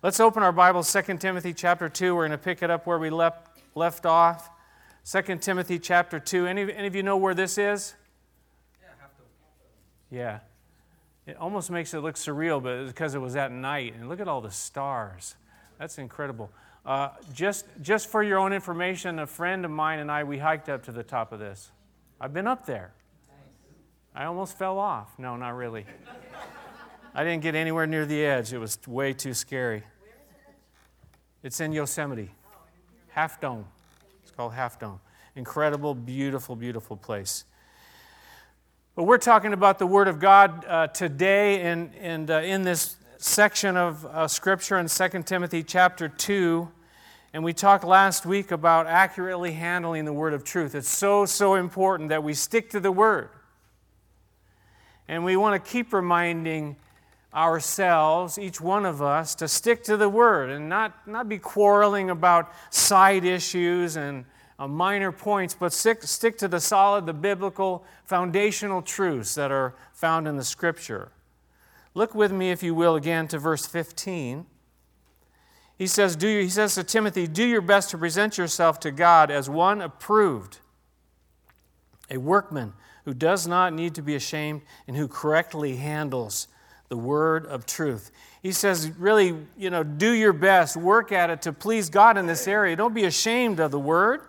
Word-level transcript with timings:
Let's 0.00 0.20
open 0.20 0.44
our 0.44 0.52
Bibles, 0.52 0.92
2 0.92 1.18
Timothy 1.18 1.52
chapter 1.52 1.88
2. 1.88 2.14
We're 2.14 2.28
going 2.28 2.30
to 2.30 2.38
pick 2.38 2.62
it 2.62 2.70
up 2.70 2.86
where 2.86 3.00
we 3.00 3.10
left, 3.10 3.58
left 3.74 4.06
off. 4.06 4.48
2 5.10 5.38
Timothy 5.38 5.80
chapter 5.80 6.20
2. 6.20 6.46
Any, 6.46 6.72
any 6.72 6.86
of 6.86 6.94
you 6.94 7.02
know 7.02 7.16
where 7.16 7.34
this 7.34 7.58
is? 7.58 7.96
Yeah. 8.80 8.88
Yeah. 10.16 10.38
It 11.26 11.36
almost 11.38 11.72
makes 11.72 11.94
it 11.94 11.98
look 11.98 12.14
surreal, 12.14 12.62
but 12.62 12.86
because 12.86 13.16
it 13.16 13.18
was 13.18 13.34
at 13.34 13.50
night. 13.50 13.96
And 13.98 14.08
look 14.08 14.20
at 14.20 14.28
all 14.28 14.40
the 14.40 14.52
stars. 14.52 15.34
That's 15.80 15.98
incredible. 15.98 16.52
Uh, 16.86 17.08
just, 17.34 17.66
just 17.82 18.08
for 18.08 18.22
your 18.22 18.38
own 18.38 18.52
information, 18.52 19.18
a 19.18 19.26
friend 19.26 19.64
of 19.64 19.72
mine 19.72 19.98
and 19.98 20.12
I, 20.12 20.22
we 20.22 20.38
hiked 20.38 20.68
up 20.68 20.84
to 20.84 20.92
the 20.92 21.02
top 21.02 21.32
of 21.32 21.40
this. 21.40 21.72
I've 22.20 22.32
been 22.32 22.46
up 22.46 22.66
there. 22.66 22.92
I 24.14 24.26
almost 24.26 24.56
fell 24.56 24.78
off. 24.78 25.18
No, 25.18 25.34
not 25.34 25.56
really. 25.56 25.86
I 27.18 27.24
didn't 27.24 27.42
get 27.42 27.56
anywhere 27.56 27.84
near 27.84 28.06
the 28.06 28.24
edge. 28.24 28.52
It 28.52 28.58
was 28.58 28.78
way 28.86 29.12
too 29.12 29.34
scary. 29.34 29.82
It's 31.42 31.58
in 31.58 31.72
Yosemite. 31.72 32.30
Half 33.08 33.40
Dome. 33.40 33.64
It's 34.22 34.30
called 34.30 34.52
Half 34.52 34.78
Dome. 34.78 35.00
Incredible, 35.34 35.96
beautiful, 35.96 36.54
beautiful 36.54 36.96
place. 36.96 37.44
But 38.94 39.02
we're 39.02 39.18
talking 39.18 39.52
about 39.52 39.80
the 39.80 39.86
Word 39.86 40.06
of 40.06 40.20
God 40.20 40.64
uh, 40.68 40.86
today, 40.86 41.62
and, 41.62 41.92
and 41.96 42.30
uh, 42.30 42.34
in 42.34 42.62
this 42.62 42.94
section 43.16 43.76
of 43.76 44.06
uh, 44.06 44.28
Scripture 44.28 44.78
in 44.78 44.86
2 44.86 45.22
Timothy 45.24 45.64
chapter 45.64 46.08
2. 46.08 46.68
And 47.32 47.42
we 47.42 47.52
talked 47.52 47.82
last 47.82 48.26
week 48.26 48.52
about 48.52 48.86
accurately 48.86 49.54
handling 49.54 50.04
the 50.04 50.12
Word 50.12 50.34
of 50.34 50.44
truth. 50.44 50.76
It's 50.76 50.88
so, 50.88 51.26
so 51.26 51.56
important 51.56 52.10
that 52.10 52.22
we 52.22 52.32
stick 52.32 52.70
to 52.70 52.78
the 52.78 52.92
Word. 52.92 53.30
And 55.08 55.24
we 55.24 55.34
want 55.34 55.64
to 55.64 55.68
keep 55.68 55.92
reminding 55.92 56.76
ourselves, 57.34 58.38
each 58.38 58.60
one 58.60 58.86
of 58.86 59.02
us, 59.02 59.34
to 59.36 59.48
stick 59.48 59.84
to 59.84 59.96
the 59.96 60.08
Word 60.08 60.50
and 60.50 60.68
not, 60.68 61.06
not 61.06 61.28
be 61.28 61.38
quarreling 61.38 62.10
about 62.10 62.52
side 62.70 63.24
issues 63.24 63.96
and 63.96 64.24
uh, 64.58 64.66
minor 64.66 65.12
points, 65.12 65.54
but 65.54 65.72
stick, 65.72 66.02
stick 66.02 66.38
to 66.38 66.48
the 66.48 66.60
solid, 66.60 67.06
the 67.06 67.12
biblical, 67.12 67.84
foundational 68.04 68.82
truths 68.82 69.34
that 69.34 69.52
are 69.52 69.74
found 69.92 70.26
in 70.26 70.36
the 70.36 70.44
Scripture. 70.44 71.12
Look 71.94 72.14
with 72.14 72.32
me, 72.32 72.50
if 72.50 72.62
you 72.62 72.74
will, 72.74 72.96
again 72.96 73.28
to 73.28 73.38
verse 73.38 73.66
15. 73.66 74.46
He 75.76 75.86
says, 75.86 76.16
do 76.16 76.26
you, 76.26 76.42
he 76.42 76.48
says 76.48 76.74
to 76.74 76.82
Timothy, 76.82 77.28
Do 77.28 77.44
your 77.44 77.60
best 77.60 77.90
to 77.90 77.98
present 77.98 78.36
yourself 78.36 78.80
to 78.80 78.90
God 78.90 79.30
as 79.30 79.48
one 79.48 79.80
approved, 79.80 80.58
a 82.10 82.16
workman 82.16 82.72
who 83.04 83.14
does 83.14 83.46
not 83.46 83.72
need 83.72 83.94
to 83.94 84.02
be 84.02 84.16
ashamed 84.16 84.62
and 84.88 84.96
who 84.96 85.06
correctly 85.06 85.76
handles 85.76 86.48
the 86.88 86.96
word 86.96 87.46
of 87.46 87.66
truth. 87.66 88.10
He 88.42 88.52
says, 88.52 88.90
really, 88.98 89.36
you 89.56 89.70
know, 89.70 89.82
do 89.82 90.12
your 90.12 90.32
best, 90.32 90.76
work 90.76 91.12
at 91.12 91.30
it 91.30 91.42
to 91.42 91.52
please 91.52 91.90
God 91.90 92.16
in 92.16 92.26
this 92.26 92.48
area. 92.48 92.76
Don't 92.76 92.94
be 92.94 93.04
ashamed 93.04 93.60
of 93.60 93.70
the 93.70 93.78
word, 93.78 94.22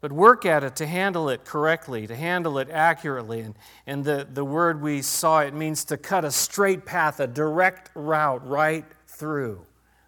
but 0.00 0.12
work 0.12 0.44
at 0.44 0.64
it 0.64 0.76
to 0.76 0.86
handle 0.86 1.28
it 1.28 1.44
correctly, 1.44 2.06
to 2.06 2.16
handle 2.16 2.58
it 2.58 2.68
accurately. 2.70 3.40
And, 3.40 3.54
and 3.86 4.04
the, 4.04 4.26
the 4.32 4.44
word 4.44 4.80
we 4.80 5.02
saw, 5.02 5.40
it 5.40 5.54
means 5.54 5.84
to 5.86 5.96
cut 5.96 6.24
a 6.24 6.30
straight 6.30 6.84
path, 6.84 7.20
a 7.20 7.26
direct 7.26 7.90
route 7.94 8.46
right 8.46 8.84
through. 9.06 9.64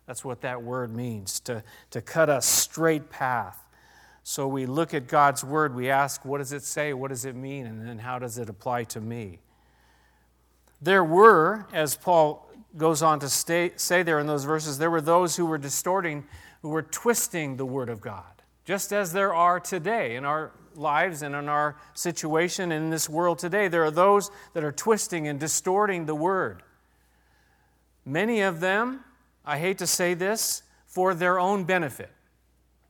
That's 0.07 0.25
what 0.25 0.41
that 0.41 0.63
word 0.63 0.95
means, 0.95 1.41
to, 1.41 1.63
to 1.91 2.01
cut 2.01 2.31
a 2.31 2.41
straight 2.41 3.11
path. 3.11 3.59
So 4.25 4.49
we 4.49 4.67
look 4.67 4.93
at 4.93 5.07
God's 5.07 5.45
word, 5.45 5.75
we 5.75 5.91
ask, 5.91 6.25
what 6.25 6.39
does 6.39 6.53
it 6.53 6.63
say? 6.63 6.93
What 6.93 7.09
does 7.09 7.25
it 7.25 7.35
mean? 7.35 7.67
And 7.67 7.87
then 7.87 7.99
how 7.99 8.19
does 8.19 8.39
it 8.39 8.49
apply 8.49 8.85
to 8.85 9.01
me? 9.01 9.39
There 10.81 11.05
were, 11.05 11.67
as 11.73 11.97
Paul 11.97 12.49
goes 12.77 13.03
on 13.03 13.21
to 13.21 13.29
stay, 13.29 13.73
say 13.77 14.03
there 14.03 14.19
in 14.19 14.27
those 14.27 14.45
verses, 14.45 14.79
there 14.79 14.91
were 14.91 15.01
those 15.01 15.37
who 15.37 15.47
were 15.47 15.59
distorting, 15.59 16.25
who 16.63 16.69
were 16.69 16.83
twisting 16.83 17.57
the 17.57 17.67
Word 17.67 17.89
of 17.89 18.01
God, 18.01 18.43
just 18.65 18.93
as 18.93 19.13
there 19.13 19.35
are 19.35 19.59
today 19.59 20.17
in 20.17 20.25
our 20.25 20.53
lives 20.75 21.23
and 21.23 21.35
in 21.35 21.49
our 21.49 21.77
situation 21.95 22.71
in 22.71 22.91
this 22.91 23.09
world 23.09 23.39
today. 23.39 23.67
There 23.67 23.85
are 23.85 23.91
those 23.91 24.31
that 24.55 24.63
are 24.63 24.73
twisting 24.73 25.27
and 25.27 25.41
distorting 25.41 26.07
the 26.07 26.15
Word. 26.15 26.63
Many 28.05 28.41
of 28.41 28.61
them, 28.61 29.01
I 29.45 29.59
hate 29.59 29.79
to 29.79 29.87
say 29.87 30.15
this, 30.15 30.63
for 30.87 31.15
their 31.15 31.39
own 31.39 31.65
benefit, 31.65 32.11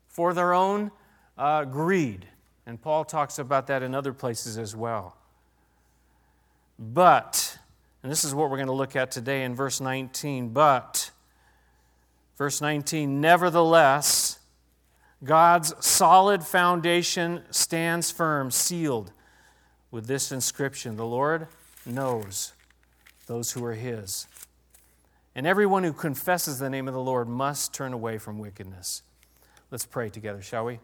for 0.06 0.34
their 0.34 0.52
own 0.52 0.90
uh, 1.36 1.64
greed. 1.64 2.26
And 2.66 2.80
Paul 2.80 3.04
talks 3.04 3.38
about 3.38 3.66
that 3.68 3.82
in 3.82 3.94
other 3.94 4.12
places 4.12 4.58
as 4.58 4.76
well. 4.76 5.16
But, 6.78 7.47
and 8.02 8.12
this 8.12 8.24
is 8.24 8.34
what 8.34 8.50
we're 8.50 8.56
going 8.56 8.68
to 8.68 8.72
look 8.72 8.96
at 8.96 9.10
today 9.10 9.44
in 9.44 9.54
verse 9.54 9.80
19. 9.80 10.50
But, 10.50 11.10
verse 12.36 12.60
19, 12.60 13.20
nevertheless, 13.20 14.38
God's 15.24 15.74
solid 15.84 16.44
foundation 16.44 17.42
stands 17.50 18.10
firm, 18.10 18.50
sealed 18.50 19.12
with 19.90 20.06
this 20.06 20.30
inscription 20.30 20.96
The 20.96 21.06
Lord 21.06 21.48
knows 21.84 22.52
those 23.26 23.52
who 23.52 23.64
are 23.64 23.74
His. 23.74 24.26
And 25.34 25.46
everyone 25.46 25.84
who 25.84 25.92
confesses 25.92 26.58
the 26.58 26.70
name 26.70 26.88
of 26.88 26.94
the 26.94 27.00
Lord 27.00 27.28
must 27.28 27.74
turn 27.74 27.92
away 27.92 28.18
from 28.18 28.38
wickedness. 28.38 29.02
Let's 29.70 29.86
pray 29.86 30.08
together, 30.08 30.40
shall 30.40 30.64
we? 30.64 30.78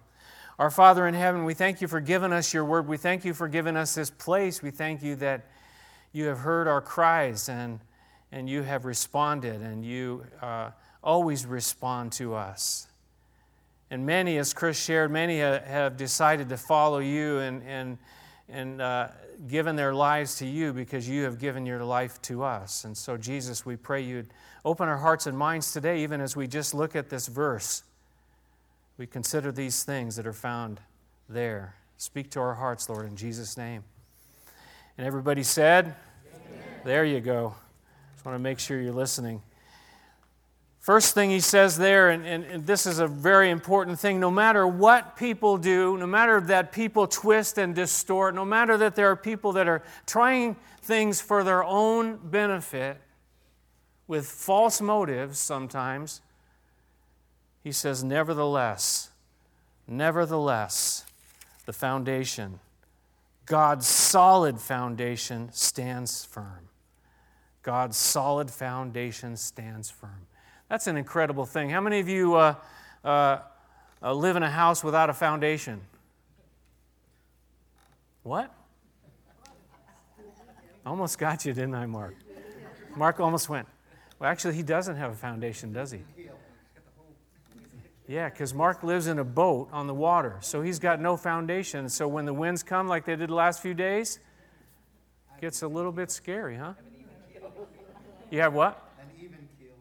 Our 0.58 0.70
Father 0.70 1.08
in 1.08 1.14
heaven, 1.14 1.44
we 1.44 1.54
thank 1.54 1.80
you 1.80 1.88
for 1.88 2.00
giving 2.00 2.32
us 2.32 2.54
your 2.54 2.64
word. 2.64 2.86
We 2.86 2.96
thank 2.96 3.24
you 3.24 3.34
for 3.34 3.48
giving 3.48 3.76
us 3.76 3.94
this 3.94 4.10
place. 4.10 4.62
We 4.62 4.70
thank 4.70 5.02
you 5.02 5.16
that 5.16 5.46
you 6.14 6.26
have 6.26 6.38
heard 6.38 6.66
our 6.68 6.80
cries 6.80 7.48
and, 7.50 7.80
and 8.32 8.48
you 8.48 8.62
have 8.62 8.84
responded, 8.86 9.60
and 9.60 9.84
you 9.84 10.24
uh, 10.40 10.70
always 11.02 11.44
respond 11.44 12.12
to 12.12 12.34
us. 12.34 12.86
And 13.90 14.06
many, 14.06 14.38
as 14.38 14.54
Chris 14.54 14.82
shared, 14.82 15.10
many 15.10 15.40
have 15.40 15.96
decided 15.96 16.48
to 16.48 16.56
follow 16.56 17.00
you 17.00 17.38
and, 17.38 17.62
and, 17.64 17.98
and 18.48 18.80
uh, 18.80 19.08
given 19.48 19.76
their 19.76 19.92
lives 19.92 20.36
to 20.36 20.46
you 20.46 20.72
because 20.72 21.08
you 21.08 21.24
have 21.24 21.38
given 21.38 21.66
your 21.66 21.84
life 21.84 22.22
to 22.22 22.44
us. 22.44 22.84
And 22.84 22.96
so, 22.96 23.16
Jesus, 23.16 23.66
we 23.66 23.76
pray 23.76 24.00
you'd 24.00 24.28
open 24.64 24.88
our 24.88 24.96
hearts 24.96 25.26
and 25.26 25.36
minds 25.36 25.72
today, 25.72 26.02
even 26.02 26.20
as 26.20 26.36
we 26.36 26.46
just 26.46 26.74
look 26.74 26.96
at 26.96 27.10
this 27.10 27.26
verse. 27.26 27.82
We 28.98 29.06
consider 29.06 29.50
these 29.50 29.82
things 29.82 30.14
that 30.16 30.26
are 30.26 30.32
found 30.32 30.80
there. 31.28 31.74
Speak 31.96 32.30
to 32.30 32.40
our 32.40 32.54
hearts, 32.54 32.88
Lord, 32.88 33.06
in 33.06 33.16
Jesus' 33.16 33.56
name. 33.56 33.82
And 34.96 35.06
everybody 35.06 35.42
said, 35.42 35.86
Amen. 35.86 36.62
There 36.84 37.04
you 37.04 37.20
go. 37.20 37.54
Just 38.12 38.24
want 38.24 38.36
to 38.36 38.42
make 38.42 38.58
sure 38.58 38.80
you're 38.80 38.92
listening. 38.92 39.42
First 40.84 41.14
thing 41.14 41.30
he 41.30 41.40
says 41.40 41.78
there, 41.78 42.10
and, 42.10 42.26
and, 42.26 42.44
and, 42.44 42.66
this 42.66 42.84
is 42.84 42.98
a 42.98 43.08
very 43.08 43.48
important 43.48 43.98
thing 43.98 44.20
no 44.20 44.30
matter 44.30 44.66
what 44.66 45.16
people 45.16 45.56
do, 45.56 45.96
no 45.96 46.06
matter 46.06 46.42
that 46.42 46.72
people 46.72 47.06
twist 47.06 47.56
and 47.56 47.74
distort, 47.74 48.34
no 48.34 48.44
matter 48.44 48.76
that 48.76 48.94
there 48.94 49.10
are 49.10 49.16
people 49.16 49.52
that 49.52 49.66
are 49.66 49.82
trying 50.04 50.56
things 50.82 51.22
for 51.22 51.42
their 51.42 51.64
own 51.64 52.18
benefit 52.22 53.00
with 54.06 54.26
false 54.26 54.82
motives 54.82 55.38
sometimes, 55.38 56.20
he 57.62 57.72
says, 57.72 58.04
nevertheless, 58.04 59.08
nevertheless, 59.88 61.06
the 61.64 61.72
foundation 61.72 62.60
God's 63.46 63.86
solid 63.86 64.60
foundation 64.60 65.50
stands 65.52 66.24
firm. 66.24 66.68
God's 67.62 67.96
solid 67.96 68.50
foundation 68.50 69.36
stands 69.36 69.90
firm. 69.90 70.26
That's 70.68 70.86
an 70.86 70.96
incredible 70.96 71.44
thing. 71.44 71.70
How 71.70 71.80
many 71.80 72.00
of 72.00 72.08
you 72.08 72.34
uh, 72.34 72.54
uh, 73.04 73.38
uh, 74.02 74.12
live 74.14 74.36
in 74.36 74.42
a 74.42 74.50
house 74.50 74.82
without 74.82 75.10
a 75.10 75.14
foundation? 75.14 75.80
What? 78.22 78.52
Almost 80.86 81.18
got 81.18 81.44
you, 81.44 81.52
didn't 81.52 81.74
I, 81.74 81.86
Mark? 81.86 82.14
Mark 82.96 83.20
almost 83.20 83.48
went. 83.48 83.66
Well, 84.18 84.30
actually, 84.30 84.54
he 84.54 84.62
doesn't 84.62 84.96
have 84.96 85.12
a 85.12 85.16
foundation, 85.16 85.72
does 85.72 85.90
he? 85.90 86.00
Yeah, 88.06 88.28
because 88.28 88.52
Mark 88.52 88.82
lives 88.82 89.06
in 89.06 89.18
a 89.18 89.24
boat 89.24 89.68
on 89.72 89.86
the 89.86 89.94
water, 89.94 90.36
so 90.40 90.60
he's 90.60 90.78
got 90.78 91.00
no 91.00 91.16
foundation. 91.16 91.88
So 91.88 92.06
when 92.06 92.26
the 92.26 92.34
winds 92.34 92.62
come, 92.62 92.86
like 92.86 93.06
they 93.06 93.16
did 93.16 93.30
the 93.30 93.34
last 93.34 93.62
few 93.62 93.72
days, 93.72 94.18
it 95.36 95.40
gets 95.40 95.62
a 95.62 95.68
little 95.68 95.92
bit 95.92 96.10
scary, 96.10 96.56
huh? 96.56 96.74
You 98.30 98.40
have 98.40 98.52
what? 98.52 98.92
An 99.00 99.06
even 99.22 99.48
keel. 99.58 99.72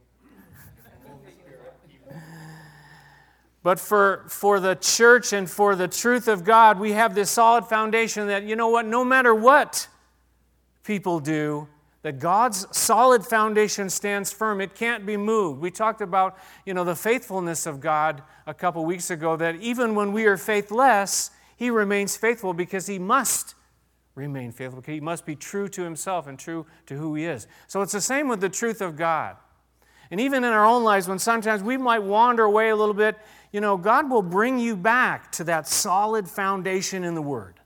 but 3.61 3.77
for, 3.77 4.23
for 4.29 4.61
the 4.61 4.75
church 4.75 5.33
and 5.33 5.49
for 5.49 5.75
the 5.75 5.89
truth 5.89 6.29
of 6.29 6.45
God, 6.45 6.79
we 6.79 6.93
have 6.93 7.15
this 7.15 7.29
solid 7.29 7.65
foundation 7.65 8.27
that, 8.27 8.43
you 8.43 8.55
know 8.55 8.69
what, 8.69 8.85
no 8.85 9.03
matter 9.03 9.35
what 9.35 9.87
people 10.85 11.19
do, 11.19 11.67
that 12.03 12.19
God's 12.19 12.67
solid 12.75 13.25
foundation 13.25 13.89
stands 13.89 14.31
firm. 14.31 14.61
It 14.61 14.75
can't 14.75 15.05
be 15.05 15.17
moved. 15.17 15.59
We 15.59 15.71
talked 15.71 16.01
about, 16.01 16.38
you 16.65 16.73
know, 16.73 16.83
the 16.83 16.95
faithfulness 16.95 17.65
of 17.65 17.79
God 17.79 18.21
a 18.45 18.53
couple 18.53 18.85
weeks 18.85 19.09
ago 19.09 19.35
that 19.38 19.55
even 19.55 19.95
when 19.95 20.13
we 20.13 20.25
are 20.25 20.38
faithless, 20.38 21.31
he 21.55 21.69
remains 21.69 22.15
faithful 22.15 22.53
because 22.53 22.88
he 22.88 23.00
must 23.00 23.55
remain 24.15 24.51
faithful. 24.51 24.81
Because 24.81 24.94
He 24.94 25.00
must 25.00 25.25
be 25.25 25.35
true 25.35 25.67
to 25.69 25.83
himself 25.83 26.27
and 26.27 26.38
true 26.38 26.65
to 26.85 26.95
who 26.95 27.15
he 27.15 27.25
is. 27.25 27.47
So 27.67 27.81
it's 27.81 27.94
the 27.94 28.01
same 28.01 28.27
with 28.27 28.41
the 28.41 28.50
truth 28.50 28.81
of 28.81 28.95
God. 28.95 29.38
And 30.11 30.19
even 30.19 30.44
in 30.44 30.51
our 30.51 30.65
own 30.65 30.83
lives, 30.83 31.07
when 31.07 31.19
sometimes 31.19 31.63
we 31.63 31.77
might 31.77 32.03
wander 32.03 32.44
away 32.44 32.69
a 32.69 32.75
little 32.75 32.94
bit, 32.94 33.17
you 33.51 33.61
know, 33.61 33.77
God 33.77 34.09
will 34.09 34.21
bring 34.21 34.59
you 34.59 34.75
back 34.75 35.31
to 35.33 35.44
that 35.45 35.67
solid 35.67 36.27
foundation 36.27 37.03
in 37.03 37.15
the 37.15 37.21
Word. 37.21 37.59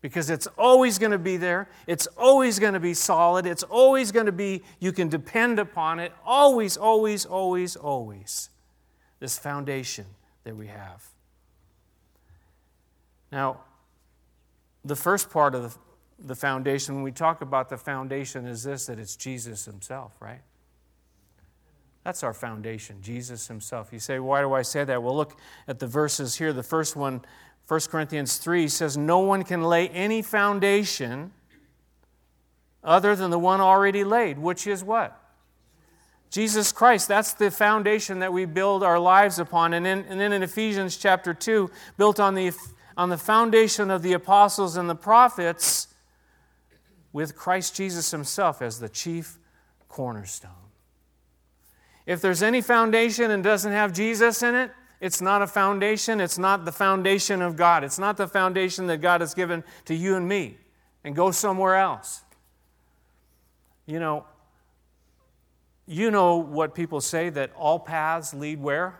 Because 0.00 0.30
it's 0.30 0.46
always 0.58 0.98
going 0.98 1.12
to 1.12 1.18
be 1.18 1.36
there. 1.36 1.68
It's 1.86 2.06
always 2.16 2.58
going 2.58 2.74
to 2.74 2.80
be 2.80 2.94
solid. 2.94 3.46
It's 3.46 3.64
always 3.64 4.12
going 4.12 4.26
to 4.26 4.32
be, 4.32 4.62
you 4.78 4.92
can 4.92 5.08
depend 5.08 5.58
upon 5.58 5.98
it. 5.98 6.12
Always, 6.24 6.76
always, 6.76 7.26
always, 7.26 7.74
always. 7.74 8.50
This 9.18 9.38
foundation 9.38 10.06
that 10.44 10.56
we 10.56 10.68
have. 10.68 11.04
Now, 13.32 13.60
the 14.84 14.96
first 14.96 15.30
part 15.30 15.54
of 15.54 15.76
the, 16.18 16.34
foundation, 16.34 16.94
when 16.94 17.04
we 17.04 17.12
talk 17.12 17.42
about 17.42 17.68
the 17.68 17.76
foundation, 17.76 18.46
is 18.46 18.62
this 18.62 18.86
that 18.86 18.98
it's 18.98 19.16
Jesus 19.16 19.64
Himself, 19.64 20.12
right? 20.20 20.40
That's 22.04 22.22
our 22.22 22.32
foundation, 22.32 23.02
Jesus 23.02 23.46
Himself. 23.48 23.92
You 23.92 23.98
say, 23.98 24.18
why 24.18 24.40
do 24.40 24.52
I 24.54 24.62
say 24.62 24.84
that? 24.84 25.02
Well, 25.02 25.16
look 25.16 25.38
at 25.66 25.78
the 25.78 25.86
verses 25.86 26.36
here. 26.36 26.52
The 26.52 26.62
first 26.62 26.96
one, 26.96 27.20
1 27.68 27.80
Corinthians 27.90 28.38
3, 28.38 28.66
says, 28.66 28.96
No 28.96 29.18
one 29.18 29.44
can 29.44 29.62
lay 29.62 29.88
any 29.90 30.22
foundation 30.22 31.32
other 32.82 33.14
than 33.14 33.30
the 33.30 33.38
one 33.38 33.60
already 33.60 34.04
laid, 34.04 34.38
which 34.38 34.66
is 34.66 34.82
what? 34.82 35.20
Jesus 36.30 36.72
Christ. 36.72 37.08
That's 37.08 37.34
the 37.34 37.50
foundation 37.50 38.20
that 38.20 38.32
we 38.32 38.46
build 38.46 38.82
our 38.82 38.98
lives 38.98 39.38
upon. 39.38 39.74
And 39.74 39.84
then, 39.84 40.06
and 40.08 40.18
then 40.18 40.32
in 40.32 40.42
Ephesians 40.42 40.96
chapter 40.96 41.34
2, 41.34 41.70
built 41.98 42.18
on 42.18 42.34
the, 42.34 42.52
on 42.96 43.10
the 43.10 43.18
foundation 43.18 43.90
of 43.90 44.02
the 44.02 44.14
apostles 44.14 44.76
and 44.76 44.88
the 44.88 44.94
prophets, 44.94 45.88
with 47.12 47.36
Christ 47.36 47.74
Jesus 47.74 48.10
Himself 48.10 48.62
as 48.62 48.80
the 48.80 48.88
chief 48.88 49.38
cornerstone. 49.88 50.50
If 52.06 52.20
there's 52.20 52.42
any 52.42 52.60
foundation 52.60 53.30
and 53.30 53.42
doesn't 53.42 53.72
have 53.72 53.92
Jesus 53.92 54.42
in 54.42 54.54
it, 54.54 54.70
it's 55.00 55.20
not 55.20 55.42
a 55.42 55.46
foundation. 55.46 56.20
It's 56.20 56.38
not 56.38 56.64
the 56.64 56.72
foundation 56.72 57.40
of 57.40 57.56
God. 57.56 57.84
It's 57.84 57.98
not 57.98 58.16
the 58.16 58.26
foundation 58.26 58.86
that 58.88 58.98
God 58.98 59.20
has 59.20 59.34
given 59.34 59.62
to 59.84 59.94
you 59.94 60.16
and 60.16 60.28
me. 60.28 60.58
And 61.04 61.14
go 61.14 61.30
somewhere 61.30 61.76
else. 61.76 62.22
You 63.86 64.00
know, 64.00 64.26
you 65.86 66.10
know 66.10 66.36
what 66.36 66.74
people 66.74 67.00
say 67.00 67.30
that 67.30 67.52
all 67.56 67.78
paths 67.78 68.34
lead 68.34 68.60
where? 68.60 68.98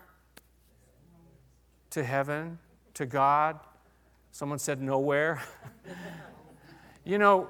To 1.90 2.04
heaven, 2.04 2.58
to 2.94 3.04
God. 3.04 3.58
Someone 4.30 4.58
said 4.58 4.80
nowhere. 4.80 5.42
you 7.04 7.18
know, 7.18 7.48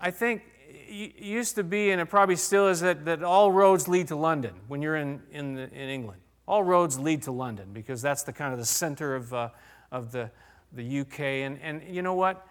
I 0.00 0.10
think 0.10 0.42
it 0.66 1.16
used 1.16 1.54
to 1.54 1.64
be, 1.64 1.90
and 1.90 2.00
it 2.00 2.06
probably 2.06 2.36
still 2.36 2.68
is, 2.68 2.80
that, 2.80 3.04
that 3.04 3.22
all 3.22 3.52
roads 3.52 3.88
lead 3.88 4.08
to 4.08 4.16
London 4.16 4.54
when 4.66 4.82
you're 4.82 4.96
in, 4.96 5.22
in, 5.30 5.54
the, 5.54 5.62
in 5.62 5.88
England. 5.88 6.20
All 6.48 6.64
roads 6.64 6.98
lead 6.98 7.22
to 7.22 7.32
London 7.32 7.68
because 7.72 8.02
that's 8.02 8.24
the 8.24 8.32
kind 8.32 8.52
of 8.52 8.58
the 8.58 8.66
center 8.66 9.14
of, 9.14 9.32
uh, 9.32 9.50
of 9.92 10.10
the, 10.10 10.30
the 10.72 11.00
UK. 11.00 11.20
And, 11.20 11.60
and 11.62 11.82
you 11.88 12.02
know 12.02 12.14
what? 12.14 12.44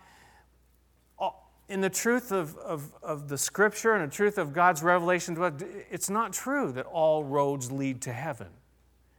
In 1.68 1.82
the 1.82 1.90
truth 1.90 2.32
of, 2.32 2.56
of, 2.60 2.94
of 3.04 3.28
the 3.28 3.38
scripture 3.38 3.94
and 3.94 4.10
the 4.10 4.16
truth 4.16 4.38
of 4.38 4.54
God's 4.54 4.82
revelation 4.82 5.36
it's 5.92 6.10
not 6.10 6.32
true 6.32 6.72
that 6.72 6.86
all 6.86 7.26
roads 7.26 7.70
lead 7.74 8.02
to 8.04 8.14
heaven. 8.14 8.48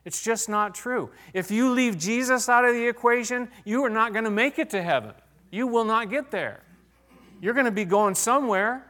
It's 0.06 0.22
just 0.22 0.48
not 0.48 0.74
true. 0.74 1.10
If 1.34 1.50
you 1.50 1.70
leave 1.70 1.98
Jesus 1.98 2.48
out 2.48 2.64
of 2.64 2.74
the 2.74 2.88
equation, 2.88 3.50
you 3.66 3.84
are 3.84 3.90
not 3.90 4.12
going 4.12 4.24
to 4.24 4.30
make 4.30 4.58
it 4.58 4.70
to 4.70 4.82
heaven. 4.82 5.12
You 5.50 5.66
will 5.66 5.84
not 5.84 6.08
get 6.08 6.30
there. 6.30 6.62
You're 7.42 7.52
going 7.52 7.66
to 7.66 7.70
be 7.70 7.84
going 7.84 8.14
somewhere 8.14 8.88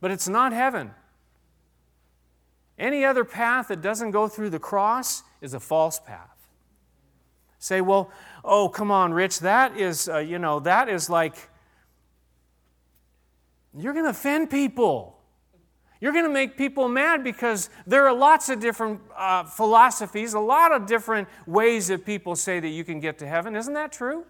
but 0.00 0.10
it's 0.10 0.28
not 0.28 0.52
heaven. 0.52 0.90
Any 2.78 3.04
other 3.04 3.24
path 3.24 3.68
that 3.68 3.82
doesn't 3.82 4.10
go 4.10 4.26
through 4.26 4.50
the 4.50 4.58
cross 4.58 5.22
is 5.40 5.54
a 5.54 5.60
false 5.60 5.98
path. 5.98 6.36
Say, 7.58 7.80
well, 7.80 8.10
oh, 8.44 8.68
come 8.68 8.90
on, 8.90 9.12
Rich, 9.12 9.40
that 9.40 9.76
is, 9.76 10.08
uh, 10.08 10.18
you 10.18 10.38
know, 10.38 10.60
that 10.60 10.88
is 10.88 11.10
like, 11.10 11.34
you're 13.76 13.92
going 13.92 14.06
to 14.06 14.10
offend 14.10 14.50
people. 14.50 15.18
You're 16.00 16.12
going 16.12 16.24
to 16.24 16.32
make 16.32 16.56
people 16.56 16.88
mad 16.88 17.22
because 17.22 17.68
there 17.86 18.06
are 18.08 18.14
lots 18.14 18.48
of 18.48 18.58
different 18.60 19.00
uh, 19.14 19.44
philosophies, 19.44 20.32
a 20.32 20.40
lot 20.40 20.72
of 20.72 20.86
different 20.86 21.28
ways 21.46 21.88
that 21.88 22.06
people 22.06 22.34
say 22.34 22.58
that 22.58 22.68
you 22.68 22.84
can 22.84 23.00
get 23.00 23.18
to 23.18 23.26
heaven. 23.26 23.54
Isn't 23.54 23.74
that 23.74 23.92
true? 23.92 24.24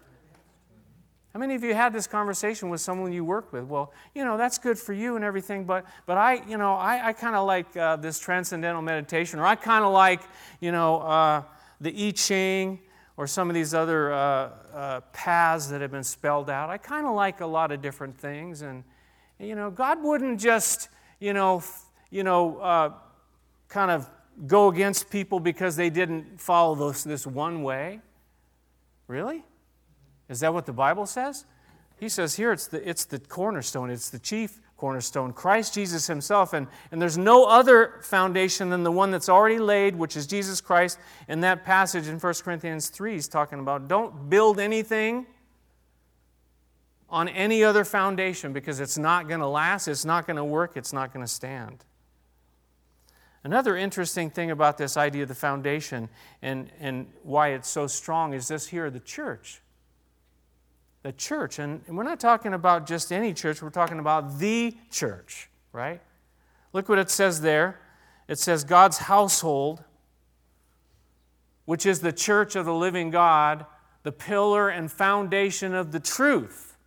How 1.33 1.39
many 1.39 1.55
of 1.55 1.63
you 1.63 1.73
had 1.73 1.93
this 1.93 2.07
conversation 2.07 2.69
with 2.69 2.81
someone 2.81 3.13
you 3.13 3.23
work 3.23 3.53
with? 3.53 3.63
Well, 3.63 3.93
you 4.13 4.25
know, 4.25 4.35
that's 4.35 4.57
good 4.57 4.77
for 4.77 4.91
you 4.91 5.15
and 5.15 5.23
everything, 5.23 5.63
but, 5.63 5.85
but 6.05 6.17
I, 6.17 6.43
you 6.45 6.57
know, 6.57 6.73
I, 6.73 7.07
I 7.07 7.13
kind 7.13 7.37
of 7.37 7.47
like 7.47 7.75
uh, 7.77 7.95
this 7.95 8.19
transcendental 8.19 8.81
meditation, 8.81 9.39
or 9.39 9.45
I 9.45 9.55
kind 9.55 9.85
of 9.85 9.93
like, 9.93 10.21
you 10.59 10.73
know, 10.73 10.99
uh, 10.99 11.43
the 11.79 12.07
I 12.07 12.11
Ching, 12.11 12.79
or 13.15 13.27
some 13.27 13.49
of 13.49 13.53
these 13.53 13.73
other 13.73 14.11
uh, 14.11 14.49
uh 14.73 15.01
paths 15.13 15.67
that 15.69 15.79
have 15.79 15.91
been 15.91 16.03
spelled 16.03 16.49
out. 16.49 16.69
I 16.69 16.77
kind 16.77 17.05
of 17.05 17.13
like 17.15 17.39
a 17.39 17.45
lot 17.45 17.71
of 17.71 17.81
different 17.81 18.17
things, 18.17 18.61
and, 18.61 18.83
you 19.39 19.55
know, 19.55 19.71
God 19.71 20.03
wouldn't 20.03 20.39
just, 20.39 20.89
you 21.19 21.31
know, 21.31 21.57
f- 21.57 21.85
you 22.09 22.23
know, 22.23 22.57
uh, 22.57 22.89
kind 23.69 23.89
of 23.89 24.09
go 24.47 24.67
against 24.67 25.09
people 25.09 25.39
because 25.39 25.77
they 25.77 25.89
didn't 25.89 26.41
follow 26.41 26.89
this, 26.89 27.03
this 27.03 27.25
one 27.25 27.63
way. 27.63 28.01
Really? 29.07 29.45
Is 30.31 30.39
that 30.39 30.53
what 30.53 30.65
the 30.65 30.73
Bible 30.73 31.05
says? 31.05 31.45
He 31.99 32.09
says 32.09 32.35
here 32.35 32.51
it's 32.51 32.67
the, 32.67 32.89
it's 32.89 33.05
the 33.05 33.19
cornerstone, 33.19 33.91
it's 33.91 34.09
the 34.09 34.17
chief 34.17 34.59
cornerstone, 34.77 35.33
Christ 35.33 35.75
Jesus 35.75 36.07
himself. 36.07 36.53
And, 36.53 36.67
and 36.91 36.99
there's 36.99 37.17
no 37.17 37.45
other 37.45 37.99
foundation 38.01 38.69
than 38.69 38.83
the 38.83 38.91
one 38.91 39.11
that's 39.11 39.29
already 39.29 39.59
laid, 39.59 39.95
which 39.95 40.15
is 40.15 40.25
Jesus 40.25 40.61
Christ. 40.61 40.97
In 41.27 41.41
that 41.41 41.63
passage 41.63 42.07
in 42.07 42.17
1 42.17 42.33
Corinthians 42.43 42.89
3, 42.89 43.13
he's 43.13 43.27
talking 43.27 43.59
about 43.59 43.87
don't 43.87 44.29
build 44.29 44.59
anything 44.59 45.27
on 47.09 47.27
any 47.27 47.63
other 47.63 47.83
foundation 47.83 48.53
because 48.53 48.79
it's 48.79 48.97
not 48.97 49.27
going 49.27 49.41
to 49.41 49.47
last, 49.47 49.87
it's 49.87 50.05
not 50.05 50.25
going 50.25 50.37
to 50.37 50.45
work, 50.45 50.77
it's 50.77 50.93
not 50.93 51.13
going 51.13 51.23
to 51.23 51.31
stand. 51.31 51.83
Another 53.43 53.75
interesting 53.75 54.29
thing 54.29 54.49
about 54.49 54.77
this 54.77 54.95
idea 54.95 55.23
of 55.23 55.27
the 55.27 55.35
foundation 55.35 56.07
and, 56.41 56.71
and 56.79 57.07
why 57.21 57.49
it's 57.49 57.67
so 57.67 57.85
strong 57.85 58.33
is 58.33 58.47
this 58.47 58.67
here 58.67 58.89
the 58.89 58.99
church 58.99 59.61
the 61.03 61.11
church. 61.11 61.59
And 61.59 61.81
we're 61.87 62.03
not 62.03 62.19
talking 62.19 62.53
about 62.53 62.87
just 62.87 63.11
any 63.11 63.33
church, 63.33 63.61
we're 63.61 63.69
talking 63.69 63.99
about 63.99 64.39
the 64.39 64.75
church, 64.91 65.49
right? 65.73 66.01
Look 66.73 66.89
what 66.89 66.99
it 66.99 67.09
says 67.09 67.41
there. 67.41 67.79
It 68.27 68.39
says 68.39 68.63
God's 68.63 68.99
household, 68.99 69.83
which 71.65 71.85
is 71.85 71.99
the 71.99 72.13
church 72.13 72.55
of 72.55 72.65
the 72.65 72.73
living 72.73 73.09
God, 73.09 73.65
the 74.03 74.11
pillar 74.11 74.69
and 74.69 74.91
foundation 74.91 75.73
of 75.73 75.91
the 75.91 75.99
truth. 75.99 76.77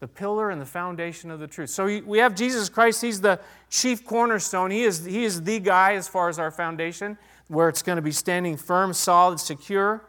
The 0.00 0.08
pillar 0.08 0.50
and 0.50 0.60
the 0.60 0.66
foundation 0.66 1.30
of 1.30 1.40
the 1.40 1.48
truth. 1.48 1.70
So 1.70 2.00
we 2.04 2.18
have 2.18 2.36
Jesus 2.36 2.68
Christ. 2.68 3.02
He's 3.02 3.20
the 3.20 3.40
chief 3.68 4.04
cornerstone. 4.04 4.70
He 4.70 4.84
is, 4.84 5.04
he 5.04 5.24
is 5.24 5.42
the 5.42 5.58
guy 5.58 5.94
as 5.94 6.06
far 6.06 6.28
as 6.28 6.38
our 6.38 6.52
foundation, 6.52 7.18
where 7.48 7.68
it's 7.68 7.82
going 7.82 7.96
to 7.96 8.02
be 8.02 8.12
standing 8.12 8.56
firm, 8.56 8.92
solid, 8.92 9.40
secure. 9.40 10.04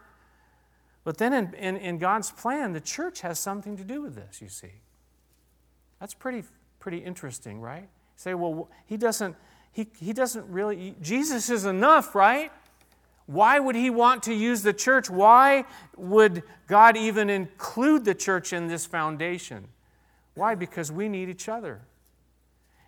But 1.04 1.18
then 1.18 1.34
in, 1.34 1.54
in, 1.54 1.78
in, 1.78 1.98
God's 1.98 2.32
plan, 2.32 2.74
the 2.74 2.82
church 2.82 3.22
has 3.22 3.40
something 3.40 3.78
to 3.78 3.84
do 3.84 4.02
with 4.02 4.16
this, 4.16 4.42
you 4.42 4.50
see. 4.50 4.82
That's 6.00 6.14
pretty, 6.14 6.44
pretty 6.80 6.98
interesting, 6.98 7.62
right? 7.62 7.88
Say, 8.16 8.34
well, 8.34 8.70
he 8.86 8.98
doesn't, 8.98 9.36
he, 9.72 9.88
he 10.00 10.14
doesn't 10.14 10.46
really, 10.50 10.96
Jesus 11.02 11.50
is 11.50 11.66
enough, 11.66 12.16
right? 12.16 12.52
Why 13.28 13.60
would 13.60 13.76
he 13.76 13.90
want 13.90 14.24
to 14.24 14.34
use 14.34 14.62
the 14.62 14.74
church? 14.74 15.10
Why 15.10 15.66
would 15.96 16.44
God 16.68 16.98
even 16.98 17.30
include 17.30 18.04
the 18.04 18.16
church 18.16 18.54
in 18.54 18.68
this 18.68 18.86
foundation? 18.86 19.68
Why? 20.34 20.56
Because 20.56 20.92
we 20.92 21.08
need 21.08 21.30
each 21.30 21.48
other. 21.48 21.82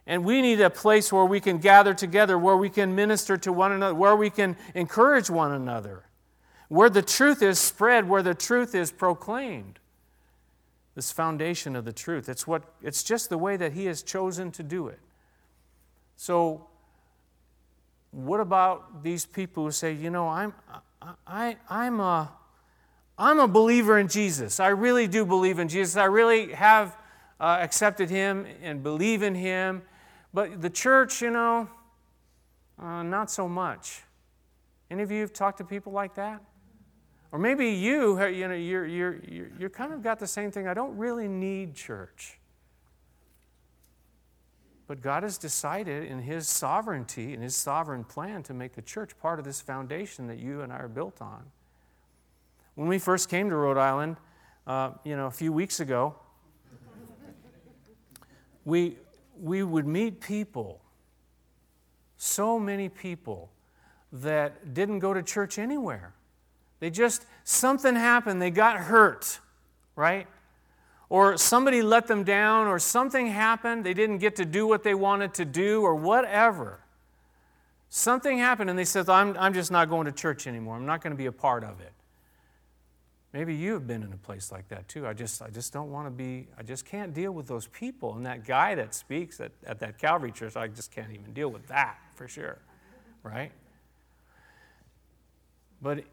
And 0.07 0.25
we 0.25 0.41
need 0.41 0.59
a 0.59 0.69
place 0.69 1.13
where 1.13 1.25
we 1.25 1.39
can 1.39 1.59
gather 1.59 1.93
together, 1.93 2.37
where 2.37 2.57
we 2.57 2.69
can 2.69 2.95
minister 2.95 3.37
to 3.37 3.53
one 3.53 3.71
another, 3.71 3.93
where 3.93 4.15
we 4.15 4.29
can 4.29 4.57
encourage 4.73 5.29
one 5.29 5.51
another 5.51 6.03
where 6.71 6.89
the 6.89 7.01
truth 7.01 7.41
is 7.41 7.59
spread, 7.59 8.07
where 8.07 8.23
the 8.23 8.33
truth 8.33 8.73
is 8.73 8.93
proclaimed. 8.93 9.77
This 10.95 11.11
foundation 11.11 11.75
of 11.75 11.83
the 11.83 11.91
truth. 11.91 12.29
It's, 12.29 12.47
what, 12.47 12.63
it's 12.81 13.03
just 13.03 13.29
the 13.29 13.37
way 13.37 13.57
that 13.57 13.73
He 13.73 13.87
has 13.87 14.01
chosen 14.01 14.51
to 14.51 14.63
do 14.63 14.87
it. 14.87 14.99
So, 16.15 16.65
what 18.11 18.39
about 18.39 19.03
these 19.03 19.25
people 19.25 19.65
who 19.65 19.71
say, 19.71 19.91
you 19.91 20.09
know, 20.09 20.29
I'm, 20.29 20.53
I, 21.27 21.57
I'm, 21.69 21.99
a, 21.99 22.31
I'm 23.17 23.41
a 23.41 23.49
believer 23.49 23.99
in 23.99 24.07
Jesus. 24.07 24.61
I 24.61 24.69
really 24.69 25.07
do 25.07 25.25
believe 25.25 25.59
in 25.59 25.67
Jesus. 25.67 25.97
I 25.97 26.05
really 26.05 26.53
have 26.53 26.95
uh, 27.41 27.57
accepted 27.59 28.09
Him 28.09 28.45
and 28.63 28.81
believe 28.81 29.23
in 29.23 29.35
Him. 29.35 29.81
But 30.33 30.61
the 30.61 30.69
church, 30.69 31.21
you 31.21 31.31
know, 31.31 31.69
uh, 32.81 33.03
not 33.03 33.29
so 33.29 33.49
much. 33.49 34.03
Any 34.89 35.03
of 35.03 35.11
you 35.11 35.19
have 35.19 35.33
talked 35.33 35.57
to 35.57 35.65
people 35.65 35.91
like 35.91 36.15
that? 36.15 36.41
Or 37.31 37.39
maybe 37.39 37.69
you, 37.69 38.21
you 38.25 38.47
know, 38.47 38.53
you're, 38.53 38.85
you're, 38.85 39.19
you're, 39.23 39.51
you're 39.57 39.69
kind 39.69 39.93
of 39.93 40.01
got 40.01 40.19
the 40.19 40.27
same 40.27 40.51
thing. 40.51 40.67
I 40.67 40.73
don't 40.73 40.97
really 40.97 41.29
need 41.29 41.75
church. 41.75 42.39
But 44.85 45.01
God 45.01 45.23
has 45.23 45.37
decided 45.37 46.03
in 46.03 46.19
His 46.19 46.49
sovereignty, 46.49 47.33
in 47.33 47.41
His 47.41 47.55
sovereign 47.55 48.03
plan, 48.03 48.43
to 48.43 48.53
make 48.53 48.73
the 48.73 48.81
church 48.81 49.17
part 49.21 49.39
of 49.39 49.45
this 49.45 49.61
foundation 49.61 50.27
that 50.27 50.39
you 50.39 50.61
and 50.61 50.73
I 50.73 50.79
are 50.79 50.89
built 50.89 51.21
on. 51.21 51.43
When 52.75 52.89
we 52.89 52.99
first 52.99 53.29
came 53.29 53.49
to 53.49 53.55
Rhode 53.55 53.77
Island, 53.77 54.17
uh, 54.67 54.91
you 55.05 55.15
know, 55.15 55.27
a 55.27 55.31
few 55.31 55.53
weeks 55.53 55.79
ago, 55.79 56.15
we, 58.65 58.97
we 59.39 59.63
would 59.63 59.87
meet 59.87 60.19
people, 60.19 60.81
so 62.17 62.59
many 62.59 62.89
people, 62.89 63.49
that 64.11 64.73
didn't 64.73 64.99
go 64.99 65.13
to 65.13 65.23
church 65.23 65.57
anywhere. 65.57 66.13
They 66.81 66.89
just, 66.89 67.25
something 67.43 67.95
happened, 67.95 68.41
they 68.41 68.49
got 68.51 68.75
hurt, 68.75 69.39
right? 69.95 70.27
Or 71.09 71.37
somebody 71.37 71.81
let 71.81 72.07
them 72.07 72.23
down, 72.23 72.67
or 72.67 72.79
something 72.79 73.27
happened, 73.27 73.85
they 73.85 73.93
didn't 73.93 74.17
get 74.17 74.35
to 74.37 74.45
do 74.45 74.65
what 74.65 74.83
they 74.83 74.95
wanted 74.95 75.33
to 75.35 75.45
do, 75.45 75.83
or 75.83 75.95
whatever. 75.95 76.79
Something 77.87 78.39
happened, 78.39 78.69
and 78.69 78.79
they 78.79 78.85
said, 78.85 79.07
I'm, 79.09 79.37
I'm 79.37 79.53
just 79.53 79.71
not 79.71 79.89
going 79.89 80.05
to 80.05 80.11
church 80.11 80.47
anymore. 80.47 80.75
I'm 80.75 80.85
not 80.85 81.01
going 81.01 81.11
to 81.11 81.17
be 81.17 81.27
a 81.27 81.31
part 81.31 81.63
of 81.63 81.79
it. 81.81 81.93
Maybe 83.31 83.53
you 83.53 83.73
have 83.73 83.85
been 83.85 84.01
in 84.01 84.11
a 84.11 84.17
place 84.17 84.51
like 84.51 84.67
that 84.69 84.87
too. 84.87 85.05
I 85.05 85.13
just, 85.13 85.41
I 85.41 85.49
just 85.49 85.71
don't 85.71 85.91
want 85.91 86.07
to 86.07 86.11
be, 86.11 86.47
I 86.57 86.63
just 86.63 86.85
can't 86.85 87.13
deal 87.13 87.31
with 87.31 87.47
those 87.47 87.67
people. 87.67 88.15
And 88.15 88.25
that 88.25 88.45
guy 88.45 88.75
that 88.75 88.93
speaks 88.93 89.39
at, 89.39 89.51
at 89.65 89.79
that 89.79 89.99
Calvary 89.99 90.31
church, 90.31 90.57
I 90.57 90.67
just 90.67 90.91
can't 90.91 91.11
even 91.11 91.31
deal 91.31 91.49
with 91.49 91.67
that 91.67 91.97
for 92.15 92.27
sure. 92.27 92.57
Right? 93.23 93.51
But, 95.81 96.03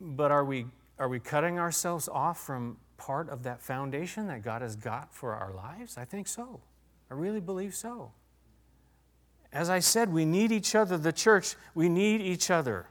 but 0.00 0.30
are, 0.30 0.44
we, 0.44 0.66
are 0.98 1.08
we 1.08 1.20
cutting 1.20 1.58
ourselves 1.58 2.08
off 2.08 2.40
from 2.40 2.76
part 2.96 3.28
of 3.28 3.42
that 3.44 3.62
foundation 3.62 4.26
that 4.28 4.42
God 4.42 4.62
has 4.62 4.76
got 4.76 5.14
for 5.14 5.34
our 5.34 5.52
lives? 5.52 5.96
I 5.98 6.04
think 6.04 6.28
so. 6.28 6.60
I 7.10 7.14
really 7.14 7.40
believe 7.40 7.74
so. 7.74 8.12
As 9.52 9.70
I 9.70 9.78
said, 9.78 10.12
we 10.12 10.24
need 10.24 10.52
each 10.52 10.74
other. 10.74 10.98
The 10.98 11.12
church, 11.12 11.56
we 11.74 11.88
need 11.88 12.20
each 12.20 12.50
other. 12.50 12.86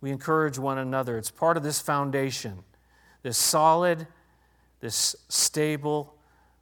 We 0.00 0.10
encourage 0.10 0.58
one 0.58 0.78
another. 0.78 1.18
It's 1.18 1.30
part 1.30 1.56
of 1.56 1.62
this 1.62 1.80
foundation, 1.80 2.62
this 3.22 3.38
solid, 3.38 4.06
this 4.80 5.16
stable 5.28 6.14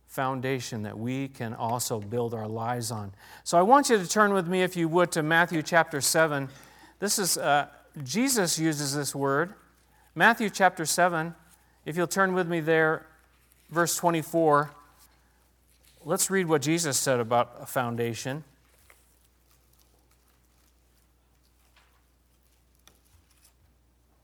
foundation 0.07 0.83
that 0.85 0.97
we 0.97 1.29
can 1.29 1.53
also 1.53 1.99
build 1.99 2.33
our 2.33 2.47
lives 2.47 2.91
on. 2.93 3.13
So 3.43 3.59
I 3.59 3.63
want 3.63 3.91
you 3.91 3.99
to 3.99 4.09
turn 4.09 4.33
with 4.33 4.47
me, 4.47 4.63
if 4.63 4.77
you 4.77 4.89
would, 4.89 5.11
to 5.13 5.23
Matthew 5.23 5.61
chapter 5.61 6.01
7. 6.01 6.49
This 7.01 7.19
is, 7.19 7.37
uh, 7.37 7.67
Jesus 8.03 8.59
uses 8.59 8.95
this 8.95 9.15
word. 9.15 9.55
Matthew 10.15 10.51
chapter 10.51 10.85
7, 10.85 11.35
if 11.85 11.97
you'll 11.97 12.07
turn 12.07 12.35
with 12.35 12.49
me 12.49 12.61
there, 12.61 13.07
verse 13.71 13.97
24. 13.97 14.71
Let's 16.05 16.31
read 16.31 16.47
what 16.47 16.63
Jesus 16.63 16.99
said 16.99 17.21
about 17.21 17.57
a 17.61 17.67
foundation. 17.67 18.45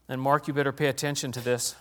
And 0.09 0.21
Mark, 0.21 0.49
you 0.49 0.55
better 0.55 0.73
pay 0.73 0.87
attention 0.87 1.31
to 1.33 1.41
this. 1.41 1.77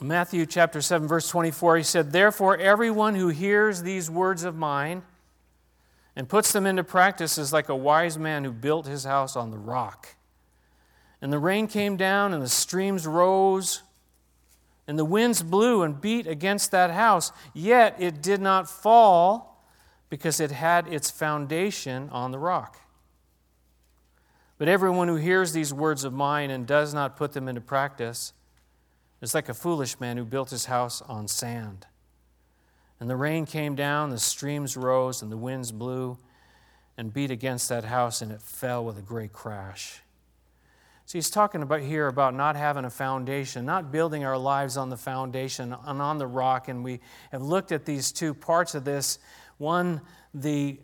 Matthew 0.00 0.46
chapter 0.46 0.80
7, 0.80 1.06
verse 1.06 1.28
24, 1.28 1.76
he 1.76 1.82
said, 1.82 2.12
Therefore, 2.12 2.56
everyone 2.56 3.14
who 3.16 3.28
hears 3.28 3.82
these 3.82 4.08
words 4.08 4.44
of 4.44 4.56
mine 4.56 5.02
and 6.20 6.28
puts 6.28 6.52
them 6.52 6.66
into 6.66 6.84
practice 6.84 7.38
is 7.38 7.50
like 7.50 7.70
a 7.70 7.74
wise 7.74 8.18
man 8.18 8.44
who 8.44 8.52
built 8.52 8.86
his 8.86 9.04
house 9.04 9.36
on 9.36 9.50
the 9.50 9.56
rock. 9.56 10.16
And 11.22 11.32
the 11.32 11.38
rain 11.38 11.66
came 11.66 11.96
down, 11.96 12.34
and 12.34 12.42
the 12.42 12.48
streams 12.50 13.06
rose, 13.06 13.82
and 14.86 14.98
the 14.98 15.04
winds 15.06 15.42
blew 15.42 15.82
and 15.82 15.98
beat 15.98 16.26
against 16.26 16.72
that 16.72 16.90
house, 16.90 17.32
yet 17.54 17.96
it 17.98 18.20
did 18.20 18.38
not 18.38 18.68
fall 18.68 19.64
because 20.10 20.40
it 20.40 20.50
had 20.50 20.86
its 20.88 21.10
foundation 21.10 22.10
on 22.10 22.32
the 22.32 22.38
rock. 22.38 22.78
But 24.58 24.68
everyone 24.68 25.08
who 25.08 25.16
hears 25.16 25.54
these 25.54 25.72
words 25.72 26.04
of 26.04 26.12
mine 26.12 26.50
and 26.50 26.66
does 26.66 26.92
not 26.92 27.16
put 27.16 27.32
them 27.32 27.48
into 27.48 27.62
practice 27.62 28.34
is 29.22 29.34
like 29.34 29.48
a 29.48 29.54
foolish 29.54 29.98
man 29.98 30.18
who 30.18 30.26
built 30.26 30.50
his 30.50 30.66
house 30.66 31.00
on 31.00 31.28
sand. 31.28 31.86
And 33.00 33.08
the 33.08 33.16
rain 33.16 33.46
came 33.46 33.74
down, 33.74 34.10
the 34.10 34.18
streams 34.18 34.76
rose, 34.76 35.22
and 35.22 35.32
the 35.32 35.36
winds 35.36 35.72
blew 35.72 36.18
and 36.96 37.12
beat 37.12 37.30
against 37.30 37.70
that 37.70 37.84
house, 37.84 38.20
and 38.20 38.30
it 38.30 38.42
fell 38.42 38.84
with 38.84 38.98
a 38.98 39.02
great 39.02 39.32
crash. 39.32 40.02
So 41.06 41.18
he's 41.18 41.30
talking 41.30 41.62
about 41.62 41.80
here 41.80 42.06
about 42.06 42.34
not 42.34 42.54
having 42.54 42.84
a 42.84 42.90
foundation, 42.90 43.64
not 43.64 43.90
building 43.90 44.24
our 44.24 44.38
lives 44.38 44.76
on 44.76 44.90
the 44.90 44.96
foundation 44.96 45.74
and 45.86 46.00
on 46.00 46.18
the 46.18 46.26
rock. 46.26 46.68
And 46.68 46.84
we 46.84 47.00
have 47.32 47.42
looked 47.42 47.72
at 47.72 47.84
these 47.84 48.12
two 48.12 48.32
parts 48.32 48.76
of 48.76 48.84
this. 48.84 49.18
One, 49.58 50.02
the 50.34 50.78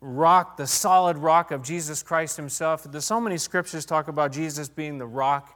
rock, 0.00 0.56
the 0.56 0.66
solid 0.66 1.18
rock 1.18 1.50
of 1.50 1.62
Jesus 1.62 2.02
Christ 2.02 2.38
Himself. 2.38 2.84
There's 2.84 3.04
so 3.04 3.20
many 3.20 3.36
scriptures 3.36 3.84
talk 3.84 4.08
about 4.08 4.32
Jesus 4.32 4.68
being 4.68 4.96
the 4.96 5.06
rock, 5.06 5.55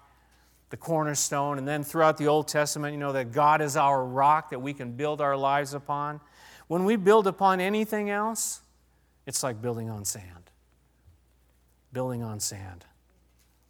the 0.71 0.77
cornerstone, 0.77 1.59
and 1.59 1.67
then 1.67 1.83
throughout 1.83 2.17
the 2.17 2.29
Old 2.29 2.49
Testament, 2.49 2.95
you 2.95 3.01
know, 3.01 3.13
that 3.13 3.33
God 3.33 3.61
is 3.61 3.77
our 3.77 4.05
rock 4.05 4.51
that 4.51 4.61
we 4.61 4.73
can 4.73 4.93
build 4.93 5.21
our 5.21 5.37
lives 5.37 5.75
upon. 5.75 6.21
When 6.69 6.85
we 6.85 6.95
build 6.97 7.27
upon 7.27 7.61
anything 7.61 8.09
else, 8.09 8.63
it's 9.27 9.43
like 9.43 9.61
building 9.61 9.91
on 9.91 10.05
sand. 10.05 10.51
Building 11.93 12.23
on 12.23 12.39
sand, 12.39 12.87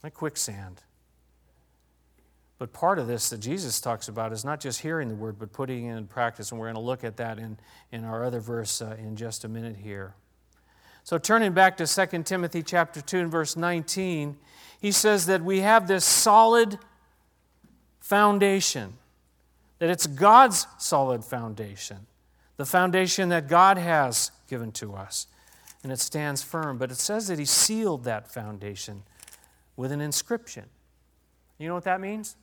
like 0.02 0.12
quicksand. 0.12 0.82
But 2.58 2.74
part 2.74 2.98
of 2.98 3.06
this 3.06 3.30
that 3.30 3.38
Jesus 3.38 3.80
talks 3.80 4.08
about 4.08 4.34
is 4.34 4.44
not 4.44 4.60
just 4.60 4.82
hearing 4.82 5.08
the 5.08 5.14
word, 5.14 5.38
but 5.38 5.50
putting 5.50 5.86
it 5.86 5.96
in 5.96 6.06
practice. 6.06 6.50
And 6.50 6.60
we're 6.60 6.66
going 6.66 6.74
to 6.74 6.82
look 6.82 7.04
at 7.04 7.16
that 7.16 7.38
in, 7.38 7.56
in 7.90 8.04
our 8.04 8.22
other 8.22 8.40
verse 8.40 8.82
uh, 8.82 8.96
in 8.98 9.16
just 9.16 9.44
a 9.44 9.48
minute 9.48 9.76
here. 9.76 10.14
So 11.02 11.16
turning 11.16 11.52
back 11.52 11.78
to 11.78 11.86
2 11.86 12.22
Timothy 12.24 12.62
chapter 12.62 13.00
2 13.00 13.18
and 13.18 13.30
verse 13.30 13.56
19, 13.56 14.36
he 14.78 14.92
says 14.92 15.24
that 15.24 15.42
we 15.42 15.60
have 15.60 15.88
this 15.88 16.04
solid 16.04 16.78
foundation, 18.00 18.94
that 19.78 19.90
it's 19.90 20.06
God's 20.06 20.66
solid 20.78 21.24
foundation, 21.24 22.06
the 22.56 22.66
foundation 22.66 23.28
that 23.28 23.48
God 23.48 23.78
has 23.78 24.32
given 24.48 24.72
to 24.72 24.94
us, 24.94 25.26
and 25.82 25.92
it 25.92 25.98
stands 25.98 26.42
firm. 26.42 26.76
But 26.78 26.90
it 26.90 26.96
says 26.96 27.28
that 27.28 27.38
he 27.38 27.44
sealed 27.44 28.04
that 28.04 28.32
foundation 28.32 29.02
with 29.76 29.92
an 29.92 30.00
inscription. 30.00 30.64
You 31.58 31.68
know 31.68 31.74
what 31.74 31.84
that 31.84 32.00
means? 32.00 32.36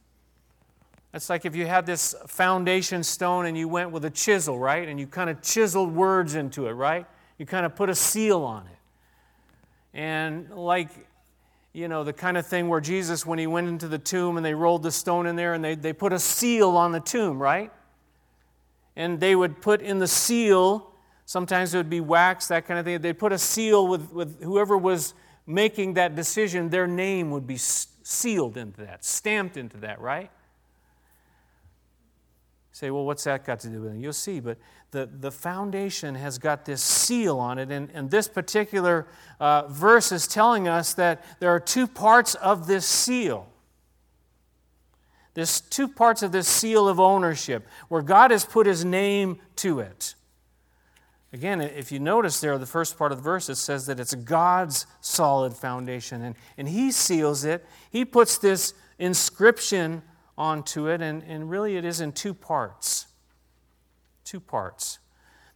It's 1.14 1.30
like 1.30 1.46
if 1.46 1.56
you 1.56 1.66
had 1.66 1.86
this 1.86 2.16
foundation 2.28 3.04
stone 3.04 3.46
and 3.46 3.58
you 3.58 3.68
went 3.68 3.92
with 3.92 4.06
a 4.06 4.10
chisel, 4.10 4.60
right? 4.60 4.88
And 4.88 5.00
you 5.00 5.08
kind 5.08 5.30
of 5.30 5.42
chiseled 5.42 5.94
words 5.94 6.36
into 6.36 6.68
it, 6.68 6.74
right? 6.74 7.06
You 7.38 7.46
kind 7.46 7.66
of 7.66 7.76
put 7.76 7.90
a 7.90 7.96
seal 7.96 8.44
on 8.44 8.68
it. 8.68 8.78
And 9.94 10.52
like, 10.52 10.90
you 11.78 11.88
know, 11.88 12.04
the 12.04 12.12
kind 12.12 12.38
of 12.38 12.48
thing 12.48 12.70
where 12.70 12.82
Jesus, 12.82 13.24
when 13.24 13.38
he 13.38 13.46
went 13.46 13.68
into 13.68 13.88
the 13.88 14.00
tomb 14.00 14.36
and 14.36 14.44
they 14.44 14.56
rolled 14.56 14.82
the 14.82 14.92
stone 14.92 15.28
in 15.28 15.36
there 15.36 15.54
and 15.54 15.64
they, 15.64 15.76
they 15.76 15.94
put 15.94 16.12
a 16.12 16.18
seal 16.18 16.72
on 16.72 16.92
the 16.92 17.00
tomb, 17.00 17.38
right? 17.38 17.72
And 18.96 19.20
they 19.20 19.36
would 19.36 19.62
put 19.62 19.84
in 19.84 20.00
the 20.00 20.08
seal, 20.08 20.92
sometimes 21.26 21.76
it 21.76 21.78
would 21.78 21.90
be 21.90 22.02
wax, 22.02 22.48
that 22.48 22.66
kind 22.66 22.80
of 22.80 22.86
thing. 22.86 23.00
They'd 23.00 23.20
put 23.20 23.32
a 23.32 23.38
seal 23.38 23.88
with, 23.88 24.12
with 24.12 24.42
whoever 24.42 24.76
was 24.76 25.14
making 25.46 25.94
that 25.94 26.16
decision, 26.16 26.70
their 26.70 26.88
name 26.88 27.30
would 27.30 27.46
be 27.46 27.58
sealed 27.58 28.58
into 28.58 28.82
that, 28.82 29.06
stamped 29.06 29.56
into 29.56 29.78
that, 29.78 30.02
right? 30.02 30.32
say, 32.78 32.92
well, 32.92 33.06
what's 33.06 33.24
that 33.24 33.44
got 33.44 33.60
to 33.60 33.70
do 33.70 33.82
with 33.82 33.94
it? 33.94 34.00
You'll 34.00 34.14
see, 34.14 34.40
but 34.40 34.58
the, 34.92 35.10
the 35.20 35.32
foundation 35.32 36.16
has 36.16 36.38
got 36.38 36.66
this 36.66 36.82
seal 36.82 37.40
on 37.40 37.60
it, 37.60 37.72
and, 37.72 37.90
and 37.94 38.10
this 38.10 38.28
particular 38.28 39.08
uh, 39.40 39.68
verse 39.68 40.12
is 40.12 40.28
telling 40.28 40.68
us 40.68 40.94
that 40.94 41.24
there 41.40 41.50
are 41.50 41.60
two 41.60 41.88
parts 41.88 42.36
of 42.36 42.68
this 42.68 42.86
seal. 42.86 43.48
There's 45.34 45.62
two 45.62 45.88
parts 45.88 46.24
of 46.24 46.32
this 46.32 46.48
seal 46.48 46.88
of 46.88 47.00
ownership 47.00 47.68
where 47.90 48.02
God 48.02 48.32
has 48.32 48.46
put 48.46 48.66
his 48.66 48.84
name 48.84 49.40
to 49.58 49.82
it. 49.82 50.16
Again, 51.34 51.60
if 51.60 51.92
you 51.92 52.00
notice 52.00 52.40
there, 52.40 52.58
the 52.58 52.66
first 52.66 52.98
part 52.98 53.12
of 53.12 53.18
the 53.18 53.24
verse, 53.24 53.50
it 53.50 53.58
says 53.58 53.86
that 53.88 54.00
it's 54.00 54.16
God's 54.16 54.88
solid 55.02 55.54
foundation, 55.54 56.24
and, 56.24 56.36
and 56.58 56.70
he 56.70 56.92
seals 56.92 57.44
it. 57.44 57.66
He 57.92 58.06
puts 58.06 58.38
this 58.38 58.74
inscription 58.98 60.02
onto 60.38 60.88
it, 60.88 61.02
and, 61.02 61.22
and 61.24 61.50
really 61.50 61.76
it 61.76 61.84
is 61.84 62.00
in 62.00 62.14
two 62.14 62.34
parts. 62.34 63.07
Two 64.28 64.42
parts. 64.42 65.00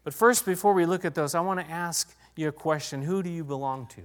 But 0.06 0.14
first, 0.14 0.46
before 0.46 0.74
we 0.74 0.86
look 0.86 1.04
at 1.04 1.14
those, 1.14 1.36
I 1.36 1.42
want 1.42 1.60
to 1.60 1.70
ask 1.70 2.16
you 2.38 2.48
a 2.48 2.54
question 2.54 3.02
Who 3.02 3.22
do 3.22 3.30
you 3.30 3.44
belong 3.44 3.86
to? 3.88 4.02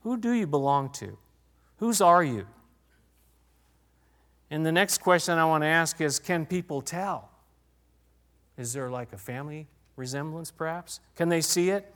Who 0.00 0.16
do 0.16 0.32
you 0.32 0.48
belong 0.48 0.90
to? 0.94 1.16
Whose 1.76 2.00
are 2.00 2.24
you? 2.24 2.48
And 4.50 4.66
the 4.66 4.72
next 4.72 4.98
question 4.98 5.38
I 5.38 5.44
want 5.44 5.62
to 5.62 5.68
ask 5.68 6.00
is 6.00 6.18
Can 6.18 6.46
people 6.46 6.82
tell? 6.82 7.30
Is 8.58 8.72
there 8.72 8.90
like 8.90 9.12
a 9.12 9.18
family 9.18 9.68
resemblance, 9.94 10.50
perhaps? 10.50 10.98
Can 11.14 11.28
they 11.28 11.42
see 11.42 11.70
it? 11.70 11.94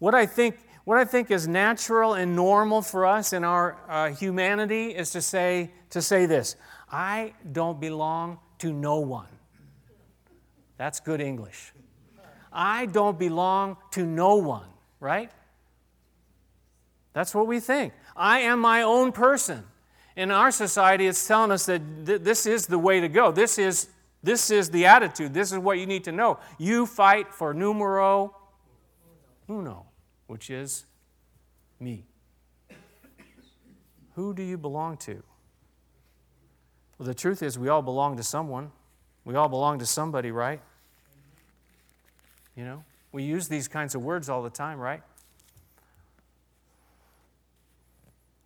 What 0.00 0.12
I 0.12 0.26
think, 0.26 0.56
what 0.82 0.98
I 0.98 1.04
think 1.04 1.30
is 1.30 1.46
natural 1.46 2.14
and 2.14 2.34
normal 2.34 2.82
for 2.82 3.06
us 3.06 3.32
in 3.32 3.44
our 3.44 3.76
uh, 3.88 4.10
humanity 4.10 4.86
is 4.88 5.12
to 5.12 5.22
say, 5.22 5.70
to 5.90 6.02
say 6.02 6.26
this 6.26 6.56
I 6.90 7.34
don't 7.52 7.80
belong 7.80 8.40
to 8.58 8.72
no 8.72 8.98
one. 8.98 9.28
That's 10.76 11.00
good 11.00 11.20
English. 11.20 11.72
I 12.52 12.86
don't 12.86 13.18
belong 13.18 13.76
to 13.92 14.04
no 14.04 14.36
one, 14.36 14.68
right? 15.00 15.30
That's 17.12 17.34
what 17.34 17.46
we 17.46 17.60
think. 17.60 17.92
I 18.16 18.40
am 18.40 18.60
my 18.60 18.82
own 18.82 19.12
person. 19.12 19.64
In 20.16 20.30
our 20.30 20.50
society, 20.50 21.06
it's 21.06 21.26
telling 21.26 21.50
us 21.50 21.66
that 21.66 21.80
th- 22.04 22.20
this 22.20 22.46
is 22.46 22.66
the 22.66 22.78
way 22.78 23.00
to 23.00 23.08
go. 23.08 23.32
This 23.32 23.58
is, 23.58 23.88
this 24.22 24.50
is 24.50 24.68
the 24.70 24.84
attitude. 24.84 25.32
This 25.32 25.52
is 25.52 25.58
what 25.58 25.78
you 25.78 25.86
need 25.86 26.04
to 26.04 26.12
know. 26.12 26.38
You 26.58 26.84
fight 26.84 27.32
for 27.32 27.54
numero 27.54 28.36
uno, 29.48 29.86
which 30.26 30.50
is 30.50 30.84
me. 31.80 32.04
Who 34.14 34.34
do 34.34 34.42
you 34.42 34.58
belong 34.58 34.98
to? 34.98 35.22
Well, 36.98 37.06
the 37.06 37.14
truth 37.14 37.42
is, 37.42 37.58
we 37.58 37.68
all 37.68 37.82
belong 37.82 38.18
to 38.18 38.22
someone. 38.22 38.70
We 39.24 39.36
all 39.36 39.48
belong 39.48 39.78
to 39.78 39.86
somebody, 39.86 40.30
right? 40.30 40.60
You 42.56 42.64
know, 42.64 42.84
we 43.12 43.22
use 43.22 43.48
these 43.48 43.68
kinds 43.68 43.94
of 43.94 44.02
words 44.02 44.28
all 44.28 44.42
the 44.42 44.50
time, 44.50 44.78
right? 44.78 45.02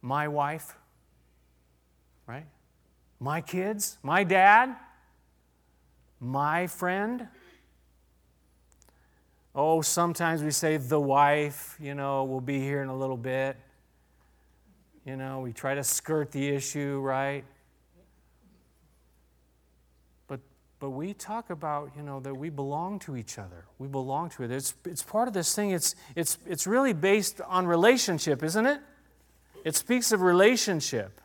My 0.02 0.28
wife, 0.28 0.76
right? 2.26 2.46
My 3.18 3.40
kids, 3.40 3.98
my 4.02 4.22
dad, 4.22 4.76
my 6.20 6.66
friend. 6.66 7.28
Oh, 9.54 9.80
sometimes 9.80 10.42
we 10.42 10.50
say 10.50 10.76
the 10.76 11.00
wife, 11.00 11.76
you 11.80 11.94
know, 11.94 12.24
we'll 12.24 12.40
be 12.40 12.60
here 12.60 12.82
in 12.82 12.88
a 12.88 12.96
little 12.96 13.16
bit. 13.16 13.56
You 15.06 15.16
know, 15.16 15.40
we 15.40 15.52
try 15.52 15.74
to 15.74 15.82
skirt 15.82 16.30
the 16.32 16.48
issue, 16.48 17.00
right? 17.00 17.44
But, 20.78 20.90
we 20.90 21.14
talk 21.14 21.50
about, 21.50 21.90
you 21.96 22.02
know, 22.02 22.20
that 22.20 22.34
we 22.34 22.50
belong 22.50 22.98
to 23.00 23.16
each 23.16 23.38
other. 23.38 23.64
We 23.78 23.88
belong 23.88 24.28
to 24.30 24.42
it. 24.42 24.50
It's, 24.50 24.74
it's 24.84 25.02
part 25.02 25.26
of 25.26 25.32
this 25.34 25.54
thing. 25.54 25.70
It's, 25.70 25.94
it's, 26.14 26.38
it's 26.46 26.66
really 26.66 26.92
based 26.92 27.40
on 27.40 27.66
relationship, 27.66 28.42
isn't 28.42 28.66
it? 28.66 28.80
It 29.64 29.74
speaks 29.74 30.12
of 30.12 30.20
relationship. 30.20 31.20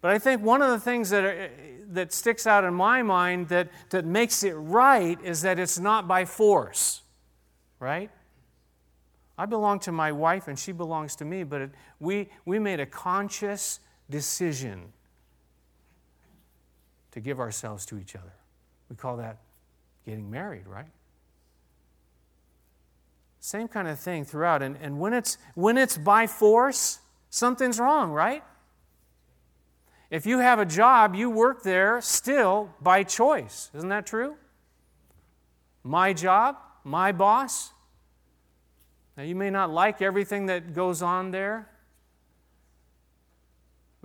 But 0.00 0.10
I 0.10 0.18
think 0.18 0.42
one 0.42 0.60
of 0.60 0.70
the 0.70 0.80
things 0.80 1.10
that, 1.10 1.24
are, 1.24 1.50
that 1.92 2.12
sticks 2.12 2.46
out 2.46 2.64
in 2.64 2.74
my 2.74 3.02
mind 3.02 3.48
that, 3.48 3.70
that 3.90 4.04
makes 4.04 4.42
it 4.42 4.52
right 4.52 5.18
is 5.22 5.42
that 5.42 5.58
it's 5.58 5.78
not 5.78 6.06
by 6.06 6.24
force, 6.24 7.02
right? 7.80 8.10
I 9.38 9.46
belong 9.46 9.80
to 9.80 9.92
my 9.92 10.12
wife 10.12 10.48
and 10.48 10.58
she 10.58 10.72
belongs 10.72 11.16
to 11.16 11.24
me, 11.24 11.44
but 11.44 11.60
it, 11.60 11.70
we, 12.00 12.28
we 12.44 12.58
made 12.58 12.80
a 12.80 12.86
conscious 12.86 13.80
decision 14.08 14.92
to 17.16 17.20
give 17.20 17.40
ourselves 17.40 17.86
to 17.86 17.98
each 17.98 18.14
other. 18.14 18.34
We 18.90 18.96
call 18.96 19.16
that 19.16 19.38
getting 20.04 20.30
married, 20.30 20.66
right? 20.66 20.92
Same 23.40 23.68
kind 23.68 23.88
of 23.88 23.98
thing 23.98 24.26
throughout. 24.26 24.62
And, 24.62 24.76
and 24.82 25.00
when, 25.00 25.14
it's, 25.14 25.38
when 25.54 25.78
it's 25.78 25.96
by 25.96 26.26
force, 26.26 26.98
something's 27.30 27.80
wrong, 27.80 28.10
right? 28.10 28.44
If 30.10 30.26
you 30.26 30.40
have 30.40 30.58
a 30.58 30.66
job, 30.66 31.14
you 31.14 31.30
work 31.30 31.62
there 31.62 32.02
still 32.02 32.68
by 32.82 33.02
choice. 33.02 33.70
Isn't 33.74 33.88
that 33.88 34.06
true? 34.06 34.36
My 35.82 36.12
job, 36.12 36.58
my 36.84 37.12
boss, 37.12 37.72
now, 39.16 39.22
you 39.22 39.34
may 39.34 39.48
not 39.48 39.70
like 39.70 40.02
everything 40.02 40.44
that 40.46 40.74
goes 40.74 41.00
on 41.00 41.30
there. 41.30 41.70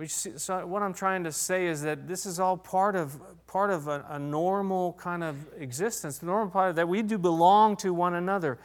So 0.06 0.66
what 0.66 0.82
I'm 0.82 0.94
trying 0.94 1.24
to 1.24 1.32
say 1.32 1.66
is 1.66 1.82
that 1.82 2.08
this 2.08 2.26
is 2.26 2.40
all 2.40 2.56
part 2.56 2.96
of, 2.96 3.20
part 3.46 3.70
of 3.70 3.86
a, 3.88 4.04
a 4.08 4.18
normal 4.18 4.94
kind 4.94 5.22
of 5.22 5.36
existence, 5.58 6.18
the 6.18 6.26
normal 6.26 6.50
part 6.50 6.76
that 6.76 6.88
we 6.88 7.02
do 7.02 7.18
belong 7.18 7.76
to 7.78 7.94
one 7.94 8.14
another, 8.14 8.58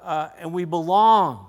uh, 0.00 0.28
and 0.38 0.52
we 0.52 0.64
belong. 0.64 1.46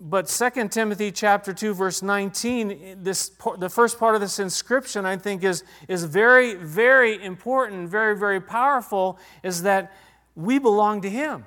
But 0.00 0.26
2 0.26 0.68
Timothy 0.68 1.12
chapter 1.12 1.52
2, 1.52 1.72
verse 1.74 2.02
19, 2.02 2.98
this, 3.02 3.30
the 3.58 3.68
first 3.68 3.98
part 3.98 4.16
of 4.16 4.20
this 4.20 4.40
inscription, 4.40 5.06
I 5.06 5.16
think, 5.16 5.44
is, 5.44 5.62
is 5.86 6.04
very, 6.04 6.54
very 6.54 7.22
important, 7.22 7.88
very, 7.88 8.18
very 8.18 8.40
powerful, 8.40 9.18
is 9.44 9.62
that 9.62 9.92
we 10.34 10.58
belong 10.58 11.00
to 11.02 11.10
Him 11.10 11.44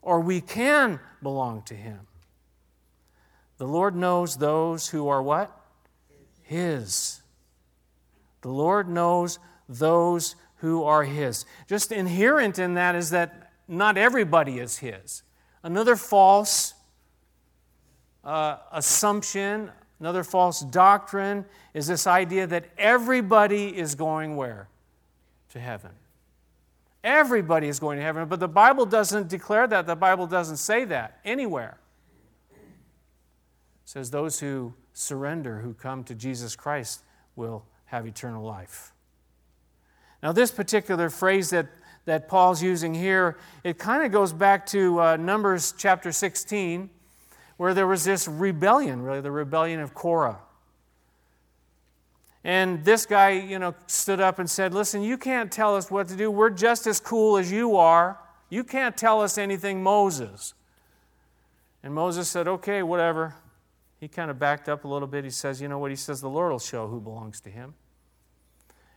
or 0.00 0.20
we 0.20 0.40
can 0.40 1.00
belong 1.22 1.62
to 1.62 1.74
Him. 1.74 2.07
The 3.58 3.66
Lord 3.66 3.94
knows 3.94 4.36
those 4.36 4.88
who 4.88 5.08
are 5.08 5.22
what? 5.22 5.54
His. 6.42 7.20
The 8.40 8.48
Lord 8.48 8.88
knows 8.88 9.38
those 9.68 10.36
who 10.56 10.84
are 10.84 11.04
His. 11.04 11.44
Just 11.66 11.92
inherent 11.92 12.58
in 12.58 12.74
that 12.74 12.94
is 12.94 13.10
that 13.10 13.52
not 13.66 13.98
everybody 13.98 14.58
is 14.60 14.78
His. 14.78 15.22
Another 15.62 15.96
false 15.96 16.74
uh, 18.24 18.58
assumption, 18.72 19.70
another 19.98 20.22
false 20.22 20.60
doctrine 20.60 21.44
is 21.74 21.86
this 21.86 22.06
idea 22.06 22.46
that 22.46 22.66
everybody 22.78 23.76
is 23.76 23.94
going 23.94 24.36
where? 24.36 24.68
To 25.50 25.60
heaven. 25.60 25.90
Everybody 27.02 27.68
is 27.68 27.78
going 27.78 27.98
to 27.98 28.02
heaven, 28.02 28.28
but 28.28 28.40
the 28.40 28.48
Bible 28.48 28.86
doesn't 28.86 29.28
declare 29.28 29.66
that. 29.66 29.86
The 29.86 29.96
Bible 29.96 30.26
doesn't 30.26 30.56
say 30.58 30.84
that 30.86 31.18
anywhere. 31.24 31.78
Says 33.88 34.10
those 34.10 34.38
who 34.38 34.74
surrender, 34.92 35.60
who 35.60 35.72
come 35.72 36.04
to 36.04 36.14
Jesus 36.14 36.54
Christ, 36.54 37.00
will 37.36 37.64
have 37.86 38.06
eternal 38.06 38.44
life. 38.44 38.92
Now, 40.22 40.30
this 40.30 40.50
particular 40.50 41.08
phrase 41.08 41.48
that, 41.48 41.68
that 42.04 42.28
Paul's 42.28 42.62
using 42.62 42.92
here, 42.92 43.38
it 43.64 43.78
kind 43.78 44.04
of 44.04 44.12
goes 44.12 44.34
back 44.34 44.66
to 44.66 45.00
uh, 45.00 45.16
Numbers 45.16 45.72
chapter 45.78 46.12
16, 46.12 46.90
where 47.56 47.72
there 47.72 47.86
was 47.86 48.04
this 48.04 48.28
rebellion, 48.28 49.00
really, 49.00 49.22
the 49.22 49.30
rebellion 49.30 49.80
of 49.80 49.94
Korah. 49.94 50.40
And 52.44 52.84
this 52.84 53.06
guy, 53.06 53.30
you 53.30 53.58
know, 53.58 53.74
stood 53.86 54.20
up 54.20 54.38
and 54.38 54.50
said, 54.50 54.74
Listen, 54.74 55.00
you 55.00 55.16
can't 55.16 55.50
tell 55.50 55.74
us 55.74 55.90
what 55.90 56.08
to 56.08 56.14
do. 56.14 56.30
We're 56.30 56.50
just 56.50 56.86
as 56.86 57.00
cool 57.00 57.38
as 57.38 57.50
you 57.50 57.76
are. 57.76 58.18
You 58.50 58.64
can't 58.64 58.98
tell 58.98 59.22
us 59.22 59.38
anything, 59.38 59.82
Moses. 59.82 60.52
And 61.82 61.94
Moses 61.94 62.28
said, 62.28 62.46
Okay, 62.46 62.82
whatever. 62.82 63.34
He 63.98 64.08
kind 64.08 64.30
of 64.30 64.38
backed 64.38 64.68
up 64.68 64.84
a 64.84 64.88
little 64.88 65.08
bit. 65.08 65.24
He 65.24 65.30
says, 65.30 65.60
You 65.60 65.68
know 65.68 65.78
what? 65.78 65.90
He 65.90 65.96
says, 65.96 66.20
The 66.20 66.28
Lord 66.28 66.52
will 66.52 66.58
show 66.58 66.86
who 66.86 67.00
belongs 67.00 67.40
to 67.42 67.50
him. 67.50 67.74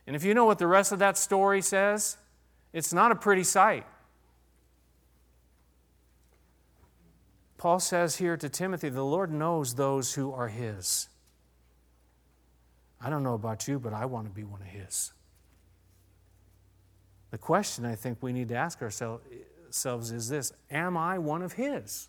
And 0.06 0.16
if 0.16 0.24
you 0.24 0.34
know 0.34 0.44
what 0.44 0.58
the 0.58 0.66
rest 0.66 0.92
of 0.92 0.98
that 1.00 1.16
story 1.16 1.62
says, 1.62 2.16
it's 2.72 2.92
not 2.92 3.12
a 3.12 3.14
pretty 3.14 3.44
sight. 3.44 3.86
Paul 7.58 7.78
says 7.78 8.16
here 8.16 8.36
to 8.36 8.48
Timothy, 8.48 8.88
The 8.88 9.04
Lord 9.04 9.32
knows 9.32 9.74
those 9.74 10.14
who 10.14 10.32
are 10.32 10.48
his. 10.48 11.08
I 13.04 13.10
don't 13.10 13.22
know 13.22 13.34
about 13.34 13.66
you, 13.66 13.80
but 13.80 13.92
I 13.92 14.06
want 14.06 14.26
to 14.28 14.32
be 14.32 14.44
one 14.44 14.60
of 14.60 14.68
His. 14.68 15.12
The 17.30 17.38
question 17.38 17.84
I 17.84 17.94
think 17.94 18.18
we 18.20 18.32
need 18.32 18.48
to 18.50 18.54
ask 18.54 18.80
ourselves 18.80 20.12
is 20.12 20.28
this 20.28 20.52
Am 20.70 20.96
I 20.96 21.18
one 21.18 21.42
of 21.42 21.54
His? 21.54 22.08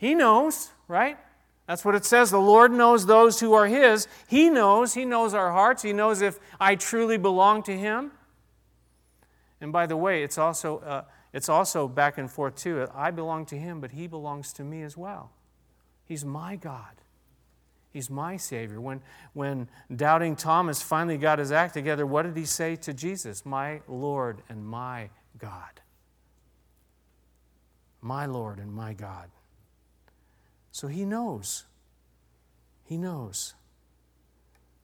He 0.00 0.14
knows, 0.14 0.70
right? 0.88 1.18
That's 1.66 1.84
what 1.84 1.94
it 1.94 2.06
says. 2.06 2.30
The 2.30 2.40
Lord 2.40 2.72
knows 2.72 3.04
those 3.04 3.38
who 3.38 3.52
are 3.52 3.66
His. 3.66 4.08
He 4.28 4.48
knows. 4.48 4.94
He 4.94 5.04
knows 5.04 5.34
our 5.34 5.52
hearts. 5.52 5.82
He 5.82 5.92
knows 5.92 6.22
if 6.22 6.38
I 6.58 6.74
truly 6.74 7.18
belong 7.18 7.62
to 7.64 7.76
Him. 7.76 8.12
And 9.60 9.74
by 9.74 9.84
the 9.84 9.98
way, 9.98 10.22
it's 10.22 10.38
also, 10.38 10.78
uh, 10.78 11.04
it's 11.34 11.50
also 11.50 11.86
back 11.86 12.16
and 12.16 12.30
forth 12.30 12.56
too. 12.56 12.88
I 12.94 13.10
belong 13.10 13.44
to 13.46 13.58
Him, 13.58 13.78
but 13.82 13.90
He 13.90 14.06
belongs 14.06 14.54
to 14.54 14.64
me 14.64 14.82
as 14.82 14.96
well. 14.96 15.32
He's 16.06 16.24
my 16.24 16.56
God. 16.56 16.94
He's 17.90 18.08
my 18.08 18.38
Savior. 18.38 18.80
When, 18.80 19.02
when 19.34 19.68
doubting 19.94 20.34
Thomas 20.34 20.80
finally 20.80 21.18
got 21.18 21.38
his 21.38 21.52
act 21.52 21.74
together, 21.74 22.06
what 22.06 22.22
did 22.22 22.38
he 22.38 22.46
say 22.46 22.74
to 22.76 22.94
Jesus? 22.94 23.44
My 23.44 23.82
Lord 23.86 24.40
and 24.48 24.64
my 24.64 25.10
God. 25.36 25.82
My 28.00 28.24
Lord 28.24 28.60
and 28.60 28.72
my 28.72 28.94
God. 28.94 29.28
So 30.72 30.86
he 30.88 31.04
knows. 31.04 31.64
He 32.84 32.96
knows. 32.96 33.54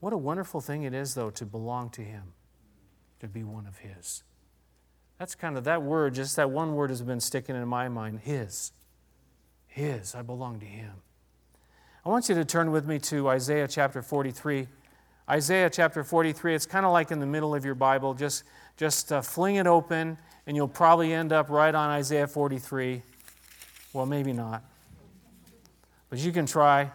What 0.01 0.13
a 0.13 0.17
wonderful 0.17 0.61
thing 0.61 0.83
it 0.83 0.95
is, 0.95 1.15
though, 1.15 1.31
to 1.31 1.45
belong 1.45 1.91
to 1.91 2.03
him, 2.03 2.35
to 3.21 3.29
be 3.29 3.43
one 3.43 3.67
of 3.67 3.79
his. 3.79 4.23
That's 5.19 5.35
kind 5.35 5.57
of 5.57 5.65
that 5.65 5.83
word, 5.83 6.15
just 6.15 6.37
that 6.37 6.51
one 6.51 6.75
word 6.75 6.91
has 6.91 7.03
been 7.03 7.21
sticking 7.21 7.57
in 7.57 7.67
my 7.67 7.89
mind 7.89 8.21
his. 8.21 8.73
His. 9.67 10.15
I 10.15 10.23
belong 10.23 10.61
to 10.61 10.67
him. 10.67 10.93
I 12.05 12.09
want 12.09 12.29
you 12.29 12.35
to 12.37 12.45
turn 12.45 12.71
with 12.71 12.87
me 12.87 12.99
to 13.01 13.29
Isaiah 13.29 13.67
chapter 13.67 14.03
43. 14.03 14.69
Isaiah 15.29 15.69
chapter 15.69 16.05
43, 16.05 16.55
it's 16.55 16.67
kind 16.67 16.87
of 16.87 16.93
like 16.93 17.11
in 17.11 17.19
the 17.19 17.27
middle 17.27 17.53
of 17.53 17.65
your 17.65 17.75
Bible. 17.75 18.15
Just, 18.15 18.45
just 18.77 19.11
uh, 19.11 19.21
fling 19.23 19.57
it 19.57 19.67
open, 19.67 20.17
and 20.47 20.57
you'll 20.57 20.69
probably 20.69 21.13
end 21.13 21.33
up 21.33 21.51
right 21.51 21.75
on 21.75 21.91
Isaiah 21.91 22.29
43. 22.29 23.03
Well, 23.93 24.07
maybe 24.07 24.33
not. 24.33 24.63
But 26.11 26.19
you 26.21 26.33
can 26.33 26.47
try. 26.47 26.93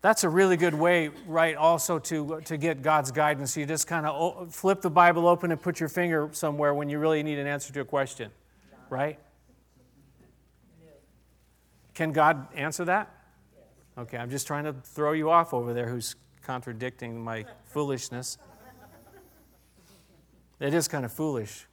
That's 0.00 0.24
a 0.24 0.28
really 0.28 0.56
good 0.56 0.74
way, 0.74 1.10
right, 1.26 1.56
also 1.56 1.98
to, 1.98 2.40
to 2.44 2.56
get 2.56 2.82
God's 2.82 3.10
guidance. 3.10 3.56
You 3.56 3.66
just 3.66 3.86
kind 3.86 4.06
of 4.06 4.54
flip 4.54 4.80
the 4.80 4.90
Bible 4.90 5.26
open 5.26 5.50
and 5.50 5.60
put 5.60 5.80
your 5.80 5.88
finger 5.88 6.28
somewhere 6.32 6.74
when 6.74 6.88
you 6.88 6.98
really 6.98 7.22
need 7.22 7.38
an 7.38 7.46
answer 7.46 7.72
to 7.72 7.80
a 7.80 7.84
question, 7.84 8.30
right? 8.88 9.18
Can 11.94 12.12
God 12.12 12.46
answer 12.54 12.84
that? 12.84 13.10
Okay, 13.98 14.18
I'm 14.18 14.30
just 14.30 14.46
trying 14.46 14.64
to 14.64 14.74
throw 14.74 15.12
you 15.12 15.30
off 15.30 15.54
over 15.54 15.72
there 15.72 15.88
who's 15.88 16.14
contradicting 16.42 17.18
my 17.18 17.46
foolishness. 17.64 18.38
It 20.60 20.74
is 20.74 20.86
kind 20.88 21.04
of 21.04 21.12
foolish. 21.12 21.66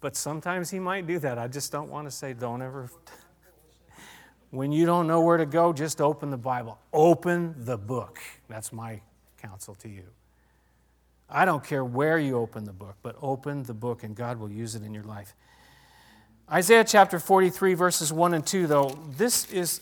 But 0.00 0.16
sometimes 0.16 0.70
he 0.70 0.78
might 0.78 1.06
do 1.06 1.18
that. 1.18 1.38
I 1.38 1.48
just 1.48 1.72
don't 1.72 1.90
want 1.90 2.06
to 2.06 2.10
say, 2.10 2.32
don't 2.32 2.62
ever. 2.62 2.90
when 4.50 4.72
you 4.72 4.86
don't 4.86 5.06
know 5.06 5.20
where 5.20 5.36
to 5.36 5.46
go, 5.46 5.72
just 5.72 6.00
open 6.00 6.30
the 6.30 6.36
Bible. 6.36 6.78
Open 6.92 7.54
the 7.58 7.76
book. 7.76 8.18
That's 8.48 8.72
my 8.72 9.00
counsel 9.40 9.74
to 9.76 9.88
you. 9.88 10.04
I 11.28 11.44
don't 11.44 11.64
care 11.64 11.84
where 11.84 12.18
you 12.18 12.36
open 12.36 12.64
the 12.64 12.72
book, 12.72 12.96
but 13.02 13.16
open 13.20 13.64
the 13.64 13.74
book 13.74 14.04
and 14.04 14.14
God 14.14 14.38
will 14.38 14.50
use 14.50 14.74
it 14.74 14.82
in 14.82 14.94
your 14.94 15.04
life. 15.04 15.34
Isaiah 16.50 16.84
chapter 16.84 17.18
43, 17.18 17.74
verses 17.74 18.12
1 18.12 18.34
and 18.34 18.46
2, 18.46 18.68
though, 18.68 18.96
this 19.16 19.50
is 19.50 19.80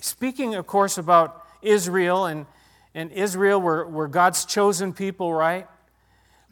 speaking, 0.00 0.56
of 0.56 0.66
course, 0.66 0.98
about 0.98 1.46
Israel, 1.62 2.26
and, 2.26 2.46
and 2.92 3.12
Israel 3.12 3.60
were, 3.60 3.86
were 3.86 4.08
God's 4.08 4.44
chosen 4.44 4.92
people, 4.92 5.32
right? 5.32 5.68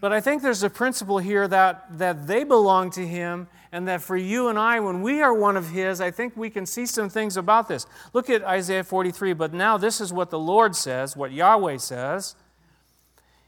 But 0.01 0.15
I 0.15 0.21
think 0.21 0.43
there's 0.43 0.63
a 0.63 0.71
principle 0.71 1.19
here 1.19 1.47
that, 1.47 1.99
that 1.99 2.27
they 2.27 2.43
belong 2.45 2.91
to 2.93 3.07
Him, 3.07 3.49
and 3.71 3.87
that 3.87 4.01
for 4.01 4.17
you 4.17 4.49
and 4.49 4.59
I, 4.59 4.81
when 4.81 5.03
we 5.03 5.21
are 5.21 5.35
one 5.35 5.57
of 5.57 5.71
His, 5.71 6.01
I 6.01 6.11
think 6.11 6.37
we 6.37 6.49
can 6.49 6.65
see 6.65 6.87
some 6.87 7.11
things 7.11 7.37
about 7.37 7.69
this. 7.69 7.87
Look 8.15 8.31
at 8.31 8.43
Isaiah 8.43 8.83
43. 8.83 9.35
But 9.35 9.53
now 9.53 9.77
this 9.77 10.01
is 10.01 10.13
what 10.13 10.31
the 10.31 10.39
Lord 10.39 10.75
says, 10.75 11.17
what 11.17 11.33
Yahweh 11.33 11.77
says 11.77 12.35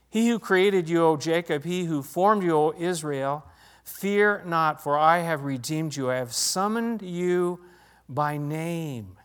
He 0.09 0.29
who 0.29 0.37
created 0.37 0.87
you, 0.87 1.03
O 1.03 1.17
Jacob, 1.17 1.63
He 1.63 1.85
who 1.85 2.03
formed 2.03 2.43
you, 2.43 2.55
O 2.55 2.73
Israel, 2.77 3.43
fear 3.83 4.43
not, 4.45 4.81
for 4.81 4.97
I 4.97 5.19
have 5.19 5.43
redeemed 5.43 5.95
you. 5.95 6.11
I 6.11 6.15
have 6.15 6.33
summoned 6.33 7.01
you 7.01 7.59
by 8.07 8.37
name. 8.37 9.17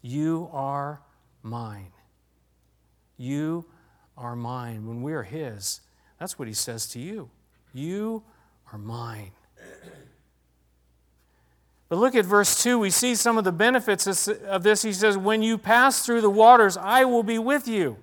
You 0.00 0.48
are 0.52 1.02
mine. 1.42 1.90
You 3.16 3.64
are 4.16 4.36
mine. 4.36 4.86
When 4.86 5.02
we 5.02 5.12
are 5.12 5.24
His, 5.24 5.80
that's 6.18 6.38
what 6.38 6.48
he 6.48 6.54
says 6.54 6.86
to 6.88 6.98
you. 6.98 7.30
You 7.72 8.22
are 8.72 8.78
mine. 8.78 9.32
But 11.88 11.98
look 11.98 12.14
at 12.14 12.24
verse 12.24 12.62
2. 12.62 12.78
We 12.78 12.90
see 12.90 13.14
some 13.14 13.36
of 13.36 13.44
the 13.44 13.52
benefits 13.52 14.28
of 14.28 14.62
this. 14.62 14.82
He 14.82 14.92
says, 14.92 15.18
When 15.18 15.42
you 15.42 15.58
pass 15.58 16.04
through 16.04 16.22
the 16.22 16.30
waters, 16.30 16.76
I 16.76 17.04
will 17.04 17.22
be 17.22 17.38
with 17.38 17.68
you. 17.68 17.98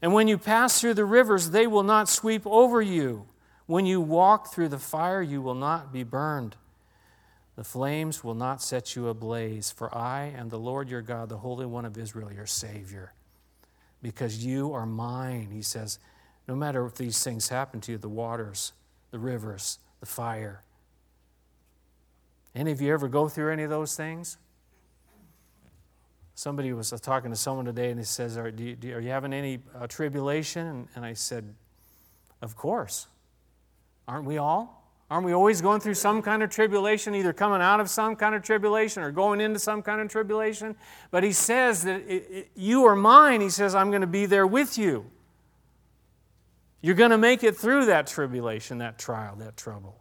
And 0.00 0.14
when 0.14 0.28
you 0.28 0.38
pass 0.38 0.80
through 0.80 0.94
the 0.94 1.04
rivers, 1.04 1.50
they 1.50 1.66
will 1.66 1.82
not 1.82 2.08
sweep 2.08 2.46
over 2.46 2.80
you. 2.80 3.26
When 3.66 3.84
you 3.84 4.00
walk 4.00 4.52
through 4.52 4.68
the 4.68 4.78
fire, 4.78 5.20
you 5.20 5.42
will 5.42 5.54
not 5.54 5.92
be 5.92 6.02
burned. 6.02 6.56
The 7.56 7.64
flames 7.64 8.24
will 8.24 8.34
not 8.34 8.62
set 8.62 8.96
you 8.96 9.08
ablaze, 9.08 9.70
for 9.70 9.94
I 9.94 10.32
am 10.36 10.48
the 10.48 10.58
Lord 10.58 10.88
your 10.88 11.02
God, 11.02 11.28
the 11.28 11.38
Holy 11.38 11.66
One 11.66 11.84
of 11.84 11.98
Israel, 11.98 12.32
your 12.32 12.46
Savior 12.46 13.12
because 14.02 14.44
you 14.44 14.72
are 14.72 14.86
mine. 14.86 15.50
He 15.52 15.62
says, 15.62 15.98
no 16.48 16.54
matter 16.54 16.84
if 16.84 16.94
these 16.94 17.22
things 17.22 17.48
happen 17.48 17.80
to 17.82 17.92
you 17.92 17.98
the 17.98 18.08
waters, 18.08 18.72
the 19.10 19.18
rivers, 19.18 19.78
the 20.00 20.06
fire. 20.06 20.62
Any 22.54 22.72
of 22.72 22.80
you 22.80 22.92
ever 22.92 23.08
go 23.08 23.28
through 23.28 23.52
any 23.52 23.62
of 23.62 23.70
those 23.70 23.96
things? 23.96 24.36
Somebody 26.34 26.72
was 26.72 26.90
talking 27.02 27.30
to 27.30 27.36
someone 27.36 27.66
today 27.66 27.90
and 27.90 28.00
he 28.00 28.04
says, 28.04 28.38
Are, 28.38 28.48
you, 28.48 28.76
are 28.94 29.00
you 29.00 29.10
having 29.10 29.32
any 29.32 29.60
uh, 29.78 29.86
tribulation? 29.86 30.66
And, 30.66 30.88
and 30.94 31.04
I 31.04 31.12
said, 31.12 31.54
Of 32.40 32.56
course. 32.56 33.06
Aren't 34.08 34.24
we 34.24 34.38
all? 34.38 34.79
Aren't 35.10 35.26
we 35.26 35.32
always 35.32 35.60
going 35.60 35.80
through 35.80 35.94
some 35.94 36.22
kind 36.22 36.40
of 36.40 36.50
tribulation, 36.50 37.16
either 37.16 37.32
coming 37.32 37.60
out 37.60 37.80
of 37.80 37.90
some 37.90 38.14
kind 38.14 38.32
of 38.34 38.42
tribulation 38.44 39.02
or 39.02 39.10
going 39.10 39.40
into 39.40 39.58
some 39.58 39.82
kind 39.82 40.00
of 40.00 40.08
tribulation? 40.08 40.76
But 41.10 41.24
he 41.24 41.32
says 41.32 41.82
that 41.82 42.02
it, 42.06 42.26
it, 42.30 42.50
you 42.54 42.84
are 42.84 42.94
mine. 42.94 43.40
He 43.40 43.50
says, 43.50 43.74
I'm 43.74 43.90
going 43.90 44.02
to 44.02 44.06
be 44.06 44.26
there 44.26 44.46
with 44.46 44.78
you. 44.78 45.04
You're 46.80 46.94
going 46.94 47.10
to 47.10 47.18
make 47.18 47.42
it 47.42 47.56
through 47.56 47.86
that 47.86 48.06
tribulation, 48.06 48.78
that 48.78 48.98
trial, 48.98 49.34
that 49.36 49.56
trouble. 49.56 50.00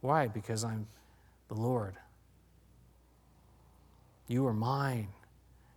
Why? 0.00 0.26
Because 0.26 0.64
I'm 0.64 0.88
the 1.46 1.54
Lord. 1.54 1.94
You 4.26 4.44
are 4.46 4.52
mine. 4.52 5.08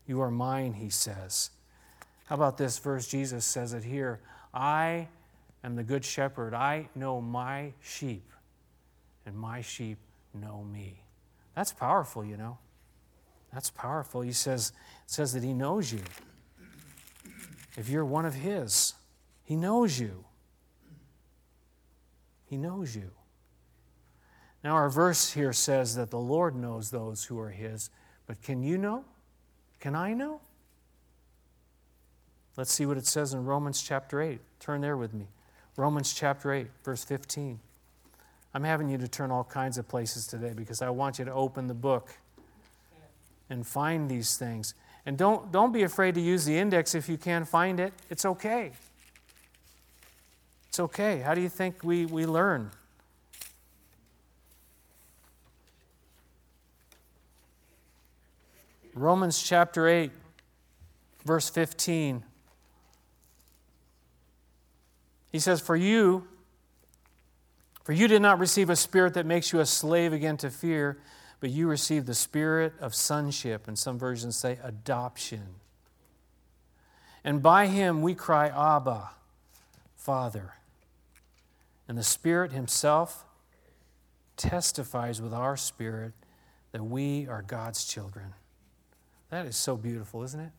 You 0.08 0.22
are 0.22 0.32
mine, 0.32 0.74
he 0.74 0.90
says. 0.90 1.52
How 2.26 2.36
about 2.36 2.58
this 2.58 2.80
verse? 2.80 3.08
Jesus 3.08 3.46
says 3.46 3.74
it 3.74 3.84
here 3.84 4.20
I 4.54 5.08
am 5.64 5.76
the 5.76 5.84
good 5.84 6.04
shepherd. 6.04 6.54
I 6.54 6.90
know 6.96 7.22
my 7.22 7.74
sheep, 7.82 8.30
and 9.26 9.36
my 9.36 9.62
sheep 9.62 9.98
know 10.34 10.64
me. 10.64 11.04
That's 11.56 11.74
powerful, 11.74 12.24
you 12.24 12.38
know. 12.38 12.58
That's 13.54 13.70
powerful. 13.70 14.22
He 14.22 14.32
says, 14.32 14.72
says 15.06 15.34
that 15.34 15.44
he 15.44 15.54
knows 15.54 15.92
you. 15.92 16.02
If 17.78 17.90
you're 17.90 18.06
one 18.06 18.26
of 18.26 18.34
his, 18.34 18.94
he 19.44 19.56
knows 19.56 20.00
you. 20.00 20.26
He 22.46 22.58
knows 22.58 22.96
you. 22.96 23.12
Now, 24.64 24.76
our 24.76 24.90
verse 24.90 25.32
here 25.32 25.54
says 25.54 25.96
that 25.96 26.12
the 26.12 26.20
Lord 26.20 26.56
knows 26.56 26.92
those 26.92 27.26
who 27.26 27.40
are 27.40 27.50
his, 27.50 27.90
but 28.28 28.42
can 28.42 28.62
you 28.62 28.78
know? 28.78 29.06
Can 29.80 29.96
I 29.96 30.14
know? 30.14 30.42
Let's 32.58 32.72
see 32.72 32.86
what 32.86 32.98
it 32.98 33.08
says 33.08 33.34
in 33.34 33.46
Romans 33.46 33.82
chapter 33.82 34.22
8. 34.22 34.40
Turn 34.60 34.82
there 34.82 34.98
with 34.98 35.14
me. 35.14 35.28
Romans 35.82 36.14
chapter 36.14 36.54
8, 36.54 36.68
verse 36.84 37.04
15. 37.04 37.60
I'm 38.54 38.64
having 38.64 38.88
you 38.88 39.00
to 39.00 39.08
turn 39.08 39.32
all 39.32 39.44
kinds 39.44 39.80
of 39.80 39.88
places 39.88 40.28
today 40.28 40.54
because 40.56 40.80
I 40.84 40.92
want 40.92 41.18
you 41.18 41.26
to 41.26 41.34
open 41.34 41.66
the 41.66 41.74
book 41.74 42.10
and 43.50 43.66
find 43.66 44.08
these 44.08 44.38
things. 44.38 44.76
And 45.08 45.18
don't, 45.18 45.52
don't 45.52 45.72
be 45.72 45.82
afraid 45.82 46.14
to 46.14 46.22
use 46.22 46.46
the 46.46 46.56
index 46.56 46.94
if 46.94 47.10
you 47.10 47.18
can't 47.18 47.48
find 47.48 47.80
it. 47.80 47.94
It's 48.12 48.26
okay. 48.26 48.74
It's 50.70 50.80
okay. 50.80 51.22
How 51.22 51.34
do 51.34 51.42
you 51.42 51.50
think 51.50 51.84
we, 51.84 52.06
we 52.06 52.28
learn? 52.28 52.70
Romans 58.94 59.42
chapter 59.42 59.88
8, 59.88 60.12
verse 61.26 61.50
15. 61.50 62.24
He 65.32 65.40
says, 65.40 65.62
For 65.62 65.76
you, 65.76 66.28
for 67.84 67.94
you 67.94 68.08
did 68.08 68.22
not 68.22 68.40
receive 68.40 68.70
a 68.70 68.76
spirit 68.76 69.14
that 69.16 69.26
makes 69.26 69.52
you 69.52 69.60
a 69.60 69.66
slave 69.66 70.14
again 70.14 70.38
to 70.38 70.50
fear, 70.50 71.00
but 71.40 71.50
you 71.50 71.68
received 71.68 72.06
the 72.06 72.14
spirit 72.14 72.74
of 72.80 72.94
sonship, 72.94 73.68
and 73.68 73.78
some 73.78 73.98
versions 73.98 74.36
say 74.36 74.60
adoption. 74.64 75.56
And 77.24 77.42
by 77.42 77.68
him 77.68 78.02
we 78.02 78.16
cry, 78.16 78.48
Abba, 78.48 79.12
Father. 79.96 80.54
And 81.88 81.98
the 81.98 82.04
Spirit 82.04 82.54
Himself 82.54 83.26
testifies 84.38 85.22
with 85.22 85.34
our 85.34 85.58
spirit 85.58 86.14
that 86.72 86.84
we 86.84 87.28
are 87.28 87.42
God's 87.42 87.84
children. 87.84 88.34
That 89.30 89.46
is 89.46 89.58
so 89.58 89.76
beautiful, 89.76 90.24
isn't 90.24 90.40
it? 90.40 90.52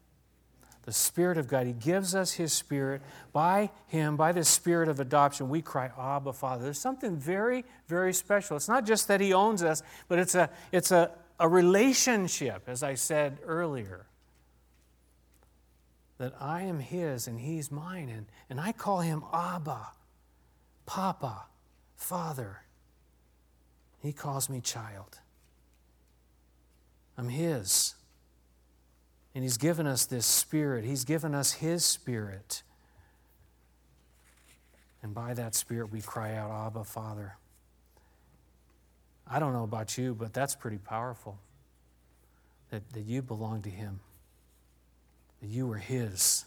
The 0.82 0.92
Spirit 0.92 1.38
of 1.38 1.46
God. 1.46 1.66
He 1.66 1.72
gives 1.72 2.14
us 2.14 2.32
His 2.32 2.52
Spirit. 2.52 3.02
By 3.32 3.70
Him, 3.86 4.16
by 4.16 4.32
the 4.32 4.44
Spirit 4.44 4.88
of 4.88 5.00
adoption, 5.00 5.48
we 5.48 5.62
cry, 5.62 5.90
Abba, 5.98 6.32
Father. 6.32 6.64
There's 6.64 6.78
something 6.78 7.16
very, 7.16 7.64
very 7.86 8.12
special. 8.12 8.56
It's 8.56 8.68
not 8.68 8.84
just 8.84 9.08
that 9.08 9.20
He 9.20 9.32
owns 9.32 9.62
us, 9.62 9.82
but 10.08 10.18
it's 10.18 10.34
a, 10.34 10.50
it's 10.72 10.90
a, 10.90 11.12
a 11.38 11.48
relationship, 11.48 12.64
as 12.66 12.82
I 12.82 12.94
said 12.94 13.38
earlier. 13.44 14.06
That 16.18 16.34
I 16.40 16.62
am 16.62 16.80
His 16.80 17.28
and 17.28 17.38
He's 17.40 17.70
mine. 17.70 18.08
And, 18.08 18.26
and 18.50 18.60
I 18.60 18.72
call 18.72 19.00
Him 19.00 19.22
Abba, 19.32 19.88
Papa, 20.84 21.44
Father. 21.94 22.62
He 24.00 24.12
calls 24.12 24.50
me 24.50 24.60
child. 24.60 25.20
I'm 27.16 27.28
His. 27.28 27.94
And 29.34 29.42
He's 29.42 29.56
given 29.56 29.86
us 29.86 30.06
this 30.06 30.26
Spirit, 30.26 30.84
He's 30.84 31.04
given 31.04 31.34
us 31.34 31.52
His 31.52 31.84
Spirit. 31.84 32.62
And 35.02 35.14
by 35.14 35.34
that 35.34 35.54
Spirit, 35.54 35.90
we 35.90 36.00
cry 36.00 36.36
out, 36.36 36.50
Abba, 36.66 36.84
Father. 36.84 37.36
I 39.28 39.38
don't 39.38 39.52
know 39.52 39.64
about 39.64 39.98
you, 39.98 40.14
but 40.14 40.32
that's 40.32 40.54
pretty 40.54 40.78
powerful 40.78 41.38
that, 42.70 42.88
that 42.92 43.04
you 43.04 43.22
belong 43.22 43.62
to 43.62 43.70
Him, 43.70 44.00
that 45.40 45.48
you 45.48 45.70
are 45.72 45.78
His. 45.78 46.44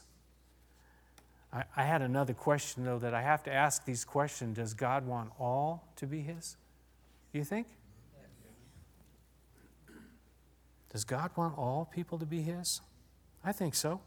I, 1.52 1.64
I 1.76 1.84
had 1.84 2.02
another 2.02 2.34
question, 2.34 2.86
though, 2.86 3.00
that 3.00 3.14
I 3.14 3.22
have 3.22 3.44
to 3.44 3.54
ask 3.54 3.86
these 3.86 4.06
questions 4.06 4.56
Does 4.56 4.74
God 4.74 5.06
want 5.06 5.32
all 5.40 5.88
to 5.98 6.06
be 6.06 6.22
His? 6.22 6.58
Do 7.32 7.40
you 7.40 7.46
think? 7.46 7.68
Does 10.96 11.04
God 11.04 11.32
want 11.36 11.58
all 11.58 11.90
people 11.94 12.18
to 12.20 12.26
be 12.26 12.42
His? 12.42 12.80
I 13.44 13.52
think 13.52 13.76
so. 13.76 14.00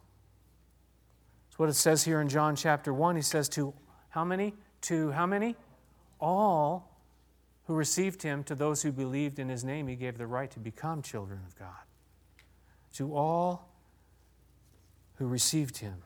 That's 1.47 1.59
what 1.59 1.69
it 1.69 1.75
says 1.75 2.05
here 2.05 2.23
in 2.23 2.31
John 2.31 2.57
chapter 2.57 2.95
1. 2.95 3.15
He 3.15 3.21
says, 3.21 3.47
To 3.51 3.75
how 4.09 4.25
many? 4.25 4.55
To 4.81 5.11
how 5.11 5.27
many? 5.27 5.55
All 6.19 6.91
who 7.67 7.75
received 7.75 8.23
Him, 8.23 8.43
to 8.45 8.55
those 8.55 8.81
who 8.81 8.91
believed 8.91 9.39
in 9.39 9.51
His 9.51 9.65
name, 9.65 9.87
He 9.87 9.97
gave 9.97 10.17
the 10.17 10.27
right 10.27 10.51
to 10.51 10.59
become 10.59 11.03
children 11.03 11.41
of 11.47 11.59
God. 11.59 11.85
To 12.95 13.15
all 13.15 13.69
who 15.17 15.27
received 15.27 15.77
Him, 15.77 15.97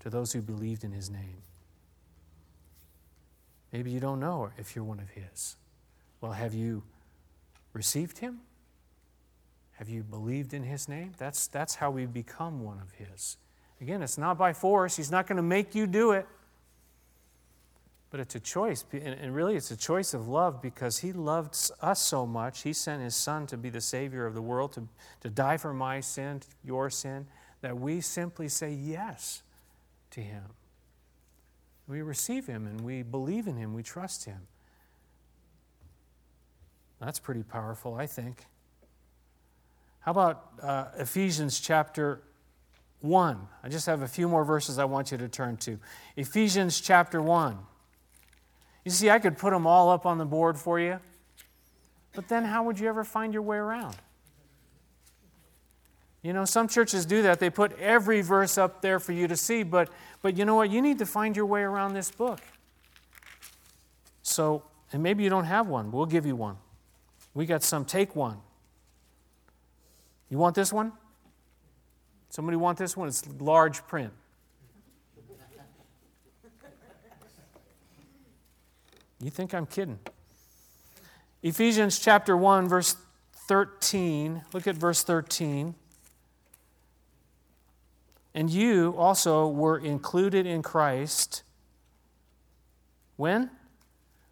to 0.00 0.10
those 0.10 0.32
who 0.32 0.42
believed 0.42 0.82
in 0.82 0.90
His 0.90 1.08
name. 1.08 1.42
Maybe 3.72 3.92
you 3.92 4.00
don't 4.00 4.18
know 4.18 4.50
if 4.58 4.74
you're 4.74 4.84
one 4.84 4.98
of 4.98 5.10
His. 5.10 5.54
Well, 6.20 6.32
have 6.32 6.52
you 6.52 6.82
received 7.72 8.18
Him? 8.18 8.40
Have 9.80 9.88
you 9.88 10.02
believed 10.02 10.52
in 10.52 10.62
His 10.62 10.90
name? 10.90 11.14
That's, 11.16 11.46
that's 11.46 11.74
how 11.74 11.90
we 11.90 12.04
become 12.04 12.62
one 12.62 12.78
of 12.80 12.90
His. 12.92 13.38
Again, 13.80 14.02
it's 14.02 14.18
not 14.18 14.36
by 14.36 14.52
force, 14.52 14.94
He's 14.94 15.10
not 15.10 15.26
going 15.26 15.38
to 15.38 15.42
make 15.42 15.74
you 15.74 15.86
do 15.86 16.12
it. 16.12 16.26
But 18.10 18.20
it's 18.20 18.34
a 18.34 18.40
choice. 18.40 18.84
And 18.92 19.34
really, 19.34 19.56
it's 19.56 19.70
a 19.70 19.76
choice 19.76 20.12
of 20.12 20.28
love 20.28 20.60
because 20.60 20.98
He 20.98 21.12
loved 21.12 21.56
us 21.80 21.98
so 21.98 22.26
much. 22.26 22.60
He 22.60 22.74
sent 22.74 23.02
His 23.02 23.16
Son 23.16 23.46
to 23.46 23.56
be 23.56 23.70
the 23.70 23.80
Savior 23.80 24.26
of 24.26 24.34
the 24.34 24.42
world, 24.42 24.74
to, 24.74 24.86
to 25.22 25.30
die 25.30 25.56
for 25.56 25.72
my 25.72 26.00
sin, 26.00 26.42
your 26.62 26.90
sin, 26.90 27.26
that 27.62 27.80
we 27.80 28.02
simply 28.02 28.48
say 28.48 28.74
yes 28.74 29.42
to 30.10 30.20
Him. 30.20 30.42
We 31.88 32.02
receive 32.02 32.46
Him 32.46 32.66
and 32.66 32.82
we 32.82 33.02
believe 33.02 33.46
in 33.46 33.56
Him, 33.56 33.72
we 33.72 33.82
trust 33.82 34.26
Him. 34.26 34.40
That's 37.00 37.18
pretty 37.18 37.44
powerful, 37.44 37.94
I 37.94 38.06
think. 38.06 38.44
How 40.00 40.12
about 40.12 40.48
uh, 40.62 40.84
Ephesians 40.98 41.60
chapter 41.60 42.22
1? 43.00 43.38
I 43.62 43.68
just 43.68 43.86
have 43.86 44.02
a 44.02 44.08
few 44.08 44.28
more 44.28 44.44
verses 44.44 44.78
I 44.78 44.84
want 44.84 45.12
you 45.12 45.18
to 45.18 45.28
turn 45.28 45.56
to. 45.58 45.78
Ephesians 46.16 46.80
chapter 46.80 47.20
1. 47.20 47.58
You 48.84 48.90
see, 48.90 49.10
I 49.10 49.18
could 49.18 49.36
put 49.36 49.50
them 49.50 49.66
all 49.66 49.90
up 49.90 50.06
on 50.06 50.16
the 50.18 50.24
board 50.24 50.58
for 50.58 50.80
you, 50.80 50.98
but 52.14 52.28
then 52.28 52.44
how 52.44 52.64
would 52.64 52.80
you 52.80 52.88
ever 52.88 53.04
find 53.04 53.34
your 53.34 53.42
way 53.42 53.58
around? 53.58 53.96
You 56.22 56.32
know, 56.32 56.44
some 56.44 56.68
churches 56.68 57.06
do 57.06 57.22
that. 57.22 57.38
They 57.38 57.50
put 57.50 57.78
every 57.78 58.20
verse 58.20 58.58
up 58.58 58.82
there 58.82 59.00
for 59.00 59.12
you 59.12 59.28
to 59.28 59.36
see, 59.36 59.62
but, 59.62 59.90
but 60.22 60.36
you 60.36 60.44
know 60.44 60.54
what? 60.54 60.70
You 60.70 60.82
need 60.82 60.98
to 60.98 61.06
find 61.06 61.36
your 61.36 61.46
way 61.46 61.62
around 61.62 61.94
this 61.94 62.10
book. 62.10 62.40
So, 64.22 64.62
and 64.92 65.02
maybe 65.02 65.24
you 65.24 65.30
don't 65.30 65.44
have 65.44 65.66
one. 65.66 65.90
We'll 65.92 66.06
give 66.06 66.26
you 66.26 66.36
one. 66.36 66.56
We 67.32 67.46
got 67.46 67.62
some. 67.62 67.84
Take 67.84 68.14
one. 68.14 68.38
You 70.30 70.38
want 70.38 70.54
this 70.54 70.72
one? 70.72 70.92
Somebody 72.30 72.56
want 72.56 72.78
this 72.78 72.96
one? 72.96 73.08
It's 73.08 73.26
large 73.40 73.84
print. 73.86 74.12
You 79.22 79.30
think 79.30 79.52
I'm 79.52 79.66
kidding? 79.66 79.98
Ephesians 81.42 81.98
chapter 81.98 82.36
1, 82.36 82.68
verse 82.68 82.96
13. 83.48 84.42
Look 84.52 84.66
at 84.66 84.76
verse 84.76 85.02
13. 85.02 85.74
And 88.34 88.48
you 88.48 88.94
also 88.96 89.48
were 89.48 89.76
included 89.76 90.46
in 90.46 90.62
Christ. 90.62 91.42
When? 93.16 93.50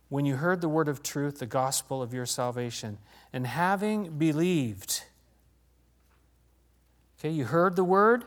When 0.08 0.24
you 0.24 0.36
heard 0.36 0.60
the 0.60 0.68
word 0.68 0.88
of 0.88 1.02
truth, 1.02 1.40
the 1.40 1.46
gospel 1.46 2.00
of 2.00 2.14
your 2.14 2.24
salvation. 2.24 2.98
And 3.32 3.46
having 3.46 4.16
believed, 4.16 5.02
Okay, 7.18 7.30
you 7.30 7.44
heard 7.44 7.74
the 7.76 7.84
word, 7.84 8.24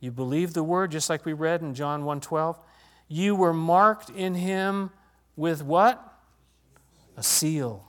you 0.00 0.10
believed 0.10 0.54
the 0.54 0.62
word, 0.62 0.90
just 0.90 1.10
like 1.10 1.24
we 1.24 1.32
read 1.32 1.60
in 1.60 1.74
John 1.74 2.04
1:12. 2.04 2.58
You 3.06 3.34
were 3.34 3.52
marked 3.52 4.10
in 4.10 4.34
him 4.34 4.90
with 5.36 5.62
what? 5.62 6.20
A 7.16 7.22
seal. 7.22 7.84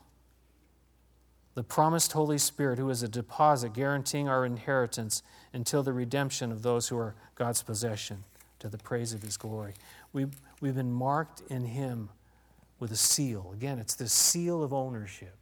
The 1.54 1.64
promised 1.64 2.14
Holy 2.14 2.38
Spirit, 2.38 2.80
who 2.80 2.90
is 2.90 3.04
a 3.04 3.08
deposit 3.08 3.74
guaranteeing 3.74 4.30
our 4.30 4.46
inheritance 4.46 5.24
until 5.54 5.84
the 5.84 5.94
redemption 5.94 6.52
of 6.52 6.64
those 6.64 6.88
who 6.88 6.98
are 6.98 7.16
God's 7.36 7.62
possession, 7.62 8.24
to 8.60 8.70
the 8.70 8.78
praise 8.78 9.14
of 9.14 9.24
his 9.24 9.38
glory. 9.38 9.74
We've, 10.14 10.36
we've 10.62 10.76
been 10.76 10.92
marked 10.92 11.42
in 11.50 11.66
him 11.66 12.10
with 12.80 12.92
a 12.92 12.98
seal. 12.98 13.52
Again, 13.54 13.80
it's 13.80 13.96
the 13.96 14.08
seal 14.08 14.64
of 14.64 14.74
ownership. 14.74 15.39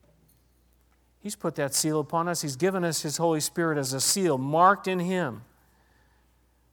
He's 1.19 1.35
put 1.35 1.55
that 1.55 1.73
seal 1.73 1.99
upon 1.99 2.27
us. 2.27 2.41
He's 2.41 2.55
given 2.55 2.83
us 2.83 3.01
His 3.01 3.17
Holy 3.17 3.39
Spirit 3.39 3.77
as 3.77 3.93
a 3.93 3.99
seal, 3.99 4.37
marked 4.37 4.87
in 4.87 4.99
Him 4.99 5.43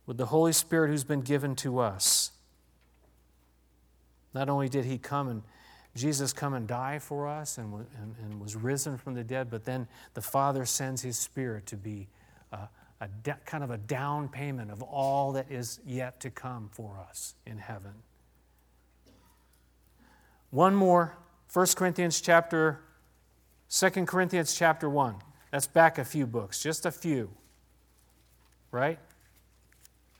with 0.06 0.16
the 0.16 0.26
Holy 0.26 0.52
Spirit 0.52 0.88
who's 0.88 1.04
been 1.04 1.22
given 1.22 1.56
to 1.56 1.78
us. 1.78 2.30
Not 4.32 4.48
only 4.48 4.68
did 4.68 4.84
He 4.84 4.98
come 4.98 5.28
and 5.28 5.42
Jesus 5.96 6.32
come 6.32 6.54
and 6.54 6.66
die 6.66 6.98
for 6.98 7.28
us 7.28 7.56
and, 7.56 7.72
and, 8.02 8.14
and 8.22 8.40
was 8.40 8.56
risen 8.56 8.98
from 8.98 9.14
the 9.14 9.22
dead, 9.22 9.48
but 9.48 9.64
then 9.64 9.86
the 10.14 10.22
Father 10.22 10.66
sends 10.66 11.02
His 11.02 11.16
Spirit 11.16 11.66
to 11.66 11.76
be 11.76 12.08
a, 12.52 12.68
a 13.00 13.08
de- 13.22 13.38
kind 13.46 13.62
of 13.62 13.70
a 13.70 13.78
down 13.78 14.28
payment 14.28 14.70
of 14.70 14.82
all 14.82 15.32
that 15.32 15.50
is 15.50 15.80
yet 15.86 16.20
to 16.20 16.30
come 16.30 16.68
for 16.72 16.98
us 17.08 17.34
in 17.46 17.58
heaven. 17.58 17.92
One 20.50 20.74
more, 20.74 21.16
1 21.52 21.66
Corinthians 21.76 22.20
chapter 22.20 22.80
2 23.74 23.90
Corinthians 24.06 24.54
chapter 24.54 24.88
1. 24.88 25.16
That's 25.50 25.66
back 25.66 25.98
a 25.98 26.04
few 26.04 26.26
books, 26.28 26.62
just 26.62 26.86
a 26.86 26.92
few. 26.92 27.28
Right? 28.70 29.00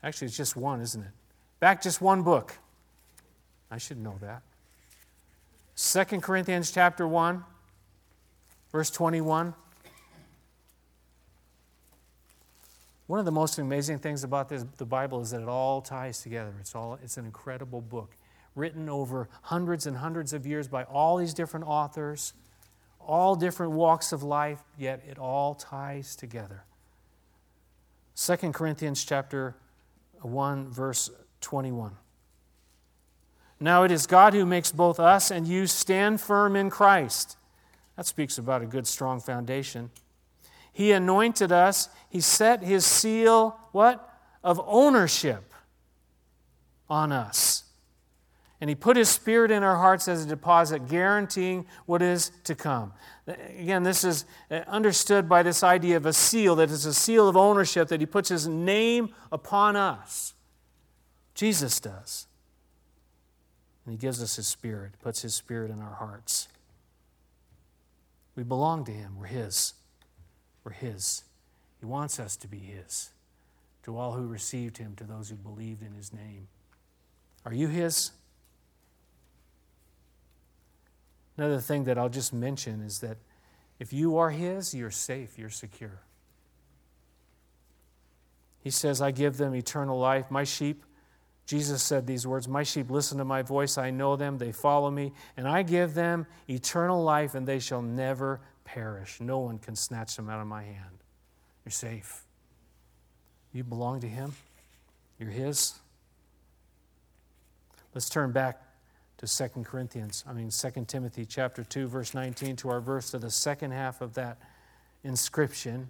Actually, 0.02 0.26
it's 0.26 0.36
just 0.36 0.56
one, 0.56 0.80
isn't 0.80 1.02
it? 1.02 1.10
Back 1.60 1.80
just 1.80 2.00
one 2.00 2.22
book. 2.22 2.58
I 3.70 3.78
should 3.78 3.98
know 3.98 4.18
that. 4.20 4.42
2 5.76 6.20
Corinthians 6.20 6.72
chapter 6.72 7.06
1, 7.06 7.44
verse 8.72 8.90
21. 8.90 9.54
One 13.06 13.18
of 13.18 13.24
the 13.24 13.32
most 13.32 13.58
amazing 13.58 14.00
things 14.00 14.24
about 14.24 14.48
this, 14.48 14.64
the 14.78 14.84
Bible 14.84 15.20
is 15.20 15.30
that 15.30 15.42
it 15.42 15.48
all 15.48 15.80
ties 15.80 16.22
together. 16.22 16.52
It's, 16.58 16.74
all, 16.74 16.98
it's 17.04 17.18
an 17.18 17.24
incredible 17.24 17.80
book, 17.80 18.16
written 18.56 18.88
over 18.88 19.28
hundreds 19.42 19.86
and 19.86 19.98
hundreds 19.98 20.32
of 20.32 20.44
years 20.44 20.66
by 20.66 20.82
all 20.84 21.18
these 21.18 21.34
different 21.34 21.66
authors 21.66 22.32
all 23.06 23.36
different 23.36 23.72
walks 23.72 24.12
of 24.12 24.22
life, 24.22 24.62
yet 24.78 25.02
it 25.08 25.18
all 25.18 25.54
ties 25.54 26.16
together. 26.16 26.64
2 28.16 28.36
Corinthians 28.52 29.04
chapter 29.04 29.56
1 30.22 30.70
verse 30.70 31.10
21. 31.40 31.92
Now 33.60 33.82
it 33.82 33.90
is 33.90 34.06
God 34.06 34.34
who 34.34 34.46
makes 34.46 34.72
both 34.72 35.00
us 35.00 35.30
and 35.30 35.46
you 35.46 35.66
stand 35.66 36.20
firm 36.20 36.56
in 36.56 36.70
Christ. 36.70 37.36
That 37.96 38.06
speaks 38.06 38.38
about 38.38 38.62
a 38.62 38.66
good 38.66 38.86
strong 38.86 39.20
foundation. 39.20 39.90
He 40.72 40.92
anointed 40.92 41.52
us, 41.52 41.88
he 42.08 42.20
set 42.20 42.62
his 42.62 42.84
seal 42.84 43.58
what? 43.72 44.10
Of 44.42 44.60
ownership 44.66 45.54
on 46.88 47.12
us. 47.12 47.63
And 48.64 48.70
He 48.70 48.74
put 48.74 48.96
His 48.96 49.10
Spirit 49.10 49.50
in 49.50 49.62
our 49.62 49.76
hearts 49.76 50.08
as 50.08 50.24
a 50.24 50.26
deposit, 50.26 50.88
guaranteeing 50.88 51.66
what 51.84 52.00
is 52.00 52.30
to 52.44 52.54
come. 52.54 52.94
Again, 53.26 53.82
this 53.82 54.04
is 54.04 54.24
uh, 54.50 54.60
understood 54.66 55.28
by 55.28 55.42
this 55.42 55.62
idea 55.62 55.98
of 55.98 56.06
a 56.06 56.14
seal, 56.14 56.56
that 56.56 56.70
it's 56.70 56.86
a 56.86 56.94
seal 56.94 57.28
of 57.28 57.36
ownership, 57.36 57.88
that 57.88 58.00
He 58.00 58.06
puts 58.06 58.30
His 58.30 58.48
name 58.48 59.12
upon 59.30 59.76
us. 59.76 60.32
Jesus 61.34 61.78
does. 61.78 62.26
And 63.84 63.92
He 63.92 63.98
gives 63.98 64.22
us 64.22 64.36
His 64.36 64.46
Spirit, 64.46 64.92
puts 64.98 65.20
His 65.20 65.34
Spirit 65.34 65.70
in 65.70 65.82
our 65.82 65.96
hearts. 65.96 66.48
We 68.34 68.44
belong 68.44 68.86
to 68.86 68.92
Him, 68.92 69.18
we're 69.18 69.26
His. 69.26 69.74
We're 70.64 70.72
His. 70.72 71.24
He 71.80 71.84
wants 71.84 72.18
us 72.18 72.34
to 72.36 72.48
be 72.48 72.60
His. 72.60 73.10
To 73.82 73.98
all 73.98 74.12
who 74.12 74.26
received 74.26 74.78
Him, 74.78 74.94
to 74.96 75.04
those 75.04 75.28
who 75.28 75.36
believed 75.36 75.82
in 75.82 75.92
His 75.92 76.14
name. 76.14 76.48
Are 77.44 77.52
you 77.52 77.68
His? 77.68 78.12
Another 81.36 81.60
thing 81.60 81.84
that 81.84 81.98
I'll 81.98 82.08
just 82.08 82.32
mention 82.32 82.80
is 82.80 83.00
that 83.00 83.16
if 83.78 83.92
you 83.92 84.18
are 84.18 84.30
His, 84.30 84.74
you're 84.74 84.90
safe, 84.90 85.38
you're 85.38 85.50
secure. 85.50 86.00
He 88.60 88.70
says, 88.70 89.02
I 89.02 89.10
give 89.10 89.36
them 89.36 89.54
eternal 89.54 89.98
life. 89.98 90.30
My 90.30 90.44
sheep, 90.44 90.84
Jesus 91.44 91.82
said 91.82 92.06
these 92.06 92.26
words 92.26 92.48
My 92.48 92.62
sheep 92.62 92.90
listen 92.90 93.18
to 93.18 93.24
my 93.24 93.42
voice, 93.42 93.76
I 93.76 93.90
know 93.90 94.16
them, 94.16 94.38
they 94.38 94.52
follow 94.52 94.90
me, 94.90 95.12
and 95.36 95.46
I 95.46 95.62
give 95.62 95.94
them 95.94 96.26
eternal 96.48 97.02
life, 97.02 97.34
and 97.34 97.46
they 97.46 97.58
shall 97.58 97.82
never 97.82 98.40
perish. 98.64 99.20
No 99.20 99.40
one 99.40 99.58
can 99.58 99.76
snatch 99.76 100.16
them 100.16 100.30
out 100.30 100.40
of 100.40 100.46
my 100.46 100.62
hand. 100.62 101.02
You're 101.64 101.72
safe. 101.72 102.22
You 103.52 103.64
belong 103.64 104.00
to 104.00 104.08
Him, 104.08 104.32
you're 105.18 105.30
His. 105.30 105.74
Let's 107.92 108.08
turn 108.08 108.32
back 108.32 108.63
to 109.18 109.26
2 109.26 109.62
Corinthians, 109.62 110.24
I 110.28 110.32
mean 110.32 110.50
2 110.50 110.84
Timothy 110.86 111.24
chapter 111.24 111.64
2 111.64 111.86
verse 111.86 112.14
19 112.14 112.56
to 112.56 112.68
our 112.68 112.80
verse 112.80 113.10
to 113.12 113.18
the 113.18 113.30
second 113.30 113.70
half 113.70 114.00
of 114.00 114.14
that 114.14 114.38
inscription 115.02 115.88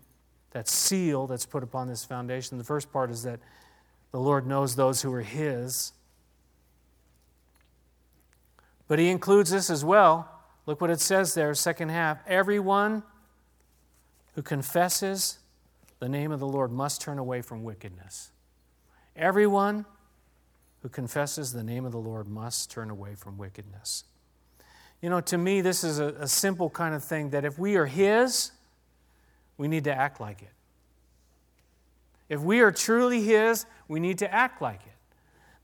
that 0.50 0.68
seal 0.68 1.26
that's 1.26 1.46
put 1.46 1.62
upon 1.62 1.88
this 1.88 2.04
foundation. 2.04 2.58
The 2.58 2.64
first 2.64 2.92
part 2.92 3.10
is 3.10 3.24
that 3.24 3.40
the 4.12 4.20
Lord 4.20 4.46
knows 4.46 4.76
those 4.76 5.02
who 5.02 5.12
are 5.12 5.22
His. 5.22 5.92
But 8.86 9.00
He 9.00 9.10
includes 9.10 9.50
this 9.50 9.68
as 9.68 9.84
well. 9.84 10.30
Look 10.66 10.80
what 10.80 10.90
it 10.90 11.00
says 11.00 11.34
there, 11.34 11.52
second 11.54 11.88
half. 11.88 12.18
Everyone 12.26 13.02
who 14.34 14.42
confesses 14.42 15.38
the 15.98 16.08
name 16.08 16.30
of 16.30 16.40
the 16.40 16.46
Lord 16.46 16.70
must 16.70 17.00
turn 17.00 17.18
away 17.18 17.42
from 17.42 17.64
wickedness. 17.64 18.30
Everyone 19.16 19.84
who 20.84 20.90
confesses 20.90 21.54
the 21.54 21.64
name 21.64 21.86
of 21.86 21.92
the 21.92 21.98
Lord 21.98 22.28
must 22.28 22.70
turn 22.70 22.90
away 22.90 23.14
from 23.14 23.38
wickedness. 23.38 24.04
You 25.00 25.08
know, 25.08 25.22
to 25.22 25.38
me, 25.38 25.62
this 25.62 25.82
is 25.82 25.98
a, 25.98 26.08
a 26.08 26.28
simple 26.28 26.68
kind 26.68 26.94
of 26.94 27.02
thing 27.02 27.30
that 27.30 27.42
if 27.42 27.58
we 27.58 27.76
are 27.76 27.86
His, 27.86 28.52
we 29.56 29.66
need 29.66 29.84
to 29.84 29.94
act 29.94 30.20
like 30.20 30.42
it. 30.42 30.52
If 32.28 32.42
we 32.42 32.60
are 32.60 32.70
truly 32.70 33.22
His, 33.22 33.64
we 33.88 33.98
need 33.98 34.18
to 34.18 34.30
act 34.30 34.60
like 34.60 34.82
it. 34.84 34.92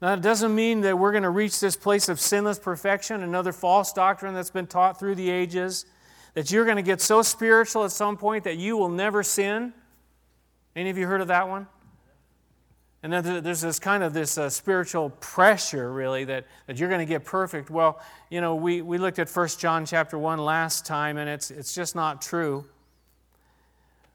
Now, 0.00 0.14
it 0.14 0.22
doesn't 0.22 0.54
mean 0.54 0.80
that 0.80 0.98
we're 0.98 1.12
going 1.12 1.24
to 1.24 1.28
reach 1.28 1.61
this 1.61 1.76
place 1.76 2.09
of 2.09 2.18
sinless 2.18 2.59
perfection, 2.59 3.22
another 3.22 3.52
false 3.52 3.92
doctrine 3.92 4.33
that's 4.33 4.50
been 4.50 4.66
taught 4.66 4.98
through 4.98 5.16
the 5.16 5.28
ages, 5.28 5.85
that 6.33 6.50
you're 6.50 6.64
going 6.64 6.78
to 6.78 6.83
get 6.83 7.02
so 7.02 7.20
spiritual 7.20 7.85
at 7.85 7.90
some 7.90 8.16
point 8.16 8.44
that 8.44 8.56
you 8.56 8.78
will 8.78 8.88
never 8.88 9.22
sin. 9.22 9.74
Any 10.74 10.88
of 10.88 10.96
you 10.96 11.06
heard 11.06 11.20
of 11.20 11.28
that 11.28 11.46
one? 11.46 11.66
And 13.02 13.12
then 13.12 13.42
there's 13.42 13.62
this 13.62 13.78
kind 13.78 14.02
of 14.02 14.12
this 14.12 14.36
uh, 14.36 14.50
spiritual 14.50 15.10
pressure, 15.20 15.90
really, 15.90 16.24
that, 16.24 16.46
that 16.66 16.78
you're 16.78 16.90
going 16.90 17.00
to 17.00 17.06
get 17.06 17.24
perfect. 17.24 17.70
Well, 17.70 17.98
you 18.28 18.42
know, 18.42 18.56
we, 18.56 18.82
we 18.82 18.98
looked 18.98 19.18
at 19.18 19.30
1 19.30 19.48
John 19.58 19.86
chapter 19.86 20.18
1 20.18 20.38
last 20.38 20.84
time, 20.84 21.16
and 21.16 21.28
it's, 21.28 21.50
it's 21.50 21.74
just 21.74 21.94
not 21.94 22.20
true. 22.20 22.66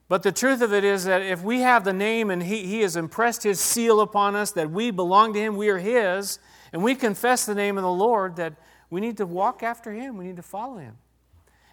But 0.08 0.22
the 0.22 0.32
truth 0.32 0.62
of 0.62 0.72
it 0.72 0.84
is 0.84 1.06
that 1.06 1.24
if 1.24 1.42
we 1.42 1.62
have 1.62 1.84
the 1.84 1.94
name 1.94 2.30
and 2.30 2.44
he, 2.44 2.68
he 2.68 2.82
has 2.82 2.96
impressed 2.96 3.42
His 3.42 3.60
seal 3.60 4.02
upon 4.02 4.36
us, 4.36 4.52
that 4.52 4.70
we 4.70 4.92
belong 4.92 5.34
to 5.34 5.40
Him, 5.40 5.58
we 5.58 5.70
are 5.70 5.80
His, 5.80 6.38
and 6.72 6.84
we 6.84 6.94
confess 6.94 7.46
the 7.46 7.56
name 7.56 7.78
of 7.78 7.84
the 7.84 7.92
Lord, 7.92 8.36
that 8.36 8.54
we 8.92 9.02
need 9.02 9.18
to 9.18 9.26
walk 9.26 9.64
after 9.64 9.92
Him, 9.92 10.18
we 10.18 10.26
need 10.26 10.36
to 10.36 10.44
follow 10.44 10.78
Him. 10.78 10.98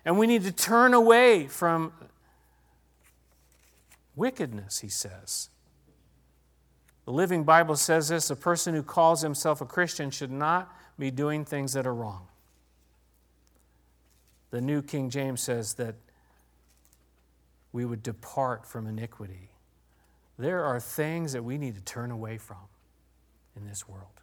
And 0.05 0.19
we 0.19 0.27
need 0.27 0.45
to 0.45 0.53
turn 0.53 0.95
away 0.95 1.47
from 1.47 1.93
wickedness, 4.17 4.79
He 4.79 4.89
says. 4.89 5.51
The 7.05 7.11
Living 7.11 7.45
Bible 7.45 7.77
says 7.77 8.09
this 8.09 8.31
a 8.31 8.37
person 8.37 8.75
who 8.75 8.83
calls 8.83 9.23
himself 9.23 9.61
a 9.61 9.67
Christian 9.67 10.11
should 10.11 10.31
not 10.31 10.75
be 10.99 11.11
doing 11.11 11.45
things 11.45 11.73
that 11.73 11.87
are 11.87 11.95
wrong. 11.95 12.29
The 14.51 14.61
New 14.61 14.83
King 14.83 15.11
James 15.11 15.41
says 15.41 15.75
that 15.75 15.97
we 17.73 17.85
would 17.85 18.03
depart 18.03 18.67
from 18.67 18.87
iniquity. 18.87 19.49
There 20.39 20.65
are 20.65 20.79
things 20.79 21.33
that 21.33 21.43
we 21.43 21.59
need 21.59 21.75
to 21.75 21.81
turn 21.81 22.11
away 22.11 22.39
from 22.39 22.69
in 23.57 23.67
this 23.67 23.89
world. 23.89 24.21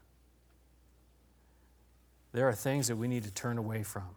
There 2.32 2.48
are 2.48 2.54
things 2.54 2.88
that 2.88 2.96
we 2.96 3.08
need 3.08 3.24
to 3.24 3.32
turn 3.32 3.58
away 3.58 3.84
from, 3.84 4.16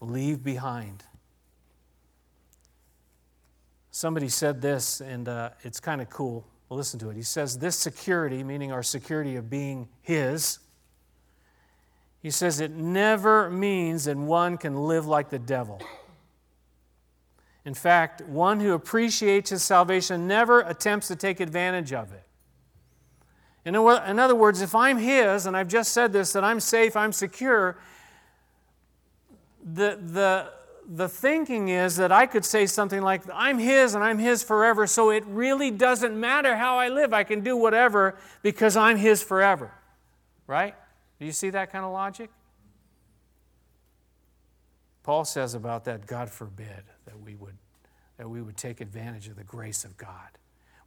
leave 0.00 0.42
behind. 0.42 1.04
Somebody 3.90 4.28
said 4.28 4.62
this, 4.62 5.00
and 5.00 5.28
uh, 5.28 5.50
it's 5.62 5.78
kind 5.78 6.00
of 6.00 6.08
cool. 6.08 6.46
Well, 6.74 6.80
listen 6.80 6.98
to 6.98 7.10
it. 7.10 7.14
He 7.14 7.22
says, 7.22 7.58
This 7.58 7.76
security, 7.76 8.42
meaning 8.42 8.72
our 8.72 8.82
security 8.82 9.36
of 9.36 9.48
being 9.48 9.86
His, 10.02 10.58
he 12.20 12.32
says 12.32 12.58
it 12.58 12.72
never 12.72 13.48
means 13.48 14.06
that 14.06 14.16
one 14.16 14.58
can 14.58 14.88
live 14.88 15.06
like 15.06 15.30
the 15.30 15.38
devil. 15.38 15.80
In 17.64 17.74
fact, 17.74 18.22
one 18.22 18.58
who 18.58 18.72
appreciates 18.72 19.50
his 19.50 19.62
salvation 19.62 20.26
never 20.26 20.62
attempts 20.62 21.06
to 21.06 21.14
take 21.14 21.38
advantage 21.38 21.92
of 21.92 22.12
it. 22.12 22.26
In 23.64 23.76
other 23.76 24.34
words, 24.34 24.60
if 24.60 24.74
I'm 24.74 24.98
His, 24.98 25.46
and 25.46 25.56
I've 25.56 25.68
just 25.68 25.92
said 25.92 26.12
this, 26.12 26.32
that 26.32 26.42
I'm 26.42 26.58
safe, 26.58 26.96
I'm 26.96 27.12
secure, 27.12 27.78
the, 29.62 30.00
the, 30.02 30.50
the 30.86 31.08
thinking 31.08 31.68
is 31.68 31.96
that 31.96 32.12
I 32.12 32.26
could 32.26 32.44
say 32.44 32.66
something 32.66 33.00
like, 33.00 33.22
I'm 33.32 33.58
His 33.58 33.94
and 33.94 34.04
I'm 34.04 34.18
His 34.18 34.42
forever, 34.42 34.86
so 34.86 35.10
it 35.10 35.24
really 35.26 35.70
doesn't 35.70 36.18
matter 36.18 36.56
how 36.56 36.78
I 36.78 36.88
live. 36.88 37.12
I 37.12 37.24
can 37.24 37.40
do 37.40 37.56
whatever 37.56 38.16
because 38.42 38.76
I'm 38.76 38.96
His 38.96 39.22
forever. 39.22 39.72
Right? 40.46 40.74
Do 41.18 41.26
you 41.26 41.32
see 41.32 41.50
that 41.50 41.72
kind 41.72 41.84
of 41.84 41.92
logic? 41.92 42.30
Paul 45.02 45.24
says 45.24 45.54
about 45.54 45.84
that, 45.84 46.06
God 46.06 46.30
forbid 46.30 46.82
that 47.06 47.20
we 47.20 47.34
would, 47.34 47.56
that 48.16 48.28
we 48.28 48.40
would 48.40 48.56
take 48.56 48.80
advantage 48.80 49.28
of 49.28 49.36
the 49.36 49.44
grace 49.44 49.84
of 49.84 49.96
God. 49.96 50.38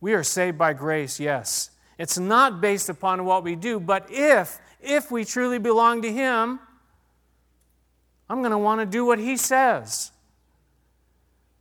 We 0.02 0.14
are 0.14 0.24
saved 0.24 0.58
by 0.58 0.74
grace, 0.74 1.20
yes. 1.20 1.72
It's 1.98 2.18
not 2.18 2.62
based 2.62 2.90
upon 2.90 3.26
what 3.26 3.44
we 3.44 3.56
do, 3.56 3.80
but 3.80 4.08
if, 4.10 4.60
if 4.82 5.12
we 5.12 5.26
truly 5.26 5.60
belong 5.60 6.02
to 6.04 6.12
Him, 6.12 6.60
I'm 8.30 8.40
going 8.40 8.52
to 8.52 8.58
want 8.58 8.82
to 8.82 8.86
do 8.86 9.06
what 9.06 9.20
he 9.20 9.38
says. 9.38 10.12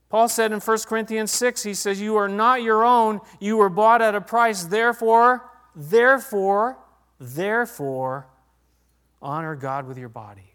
Paul 0.09 0.29
said 0.29 0.53
in 0.53 0.61
1 0.61 0.79
Corinthians 0.87 1.31
6, 1.33 1.63
he 1.63 1.75
says, 1.75 2.01
You 2.01 2.17
are 2.17 2.29
not 2.29 2.63
your 2.63 2.85
own, 2.85 3.21
you 3.41 3.57
were 3.57 3.69
bought 3.69 4.03
at 4.03 4.15
a 4.15 4.21
price. 4.21 4.65
Therefore, 4.65 5.51
therefore, 5.75 6.79
therefore, 7.19 8.27
honor 9.21 9.57
God 9.57 9.87
with 9.87 9.99
your 9.99 10.09
body. 10.09 10.55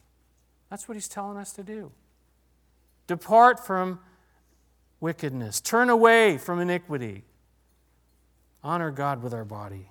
That's 0.69 0.87
what 0.87 0.95
he's 0.95 1.09
telling 1.09 1.37
us 1.37 1.51
to 1.53 1.63
do. 1.63 1.91
Depart 3.07 3.65
from 3.65 3.99
wickedness, 5.01 5.59
turn 5.59 5.89
away 5.89 6.37
from 6.37 6.59
iniquity, 6.59 7.25
honor 8.63 8.91
God 8.91 9.21
with 9.21 9.33
our 9.33 9.43
body. 9.43 9.89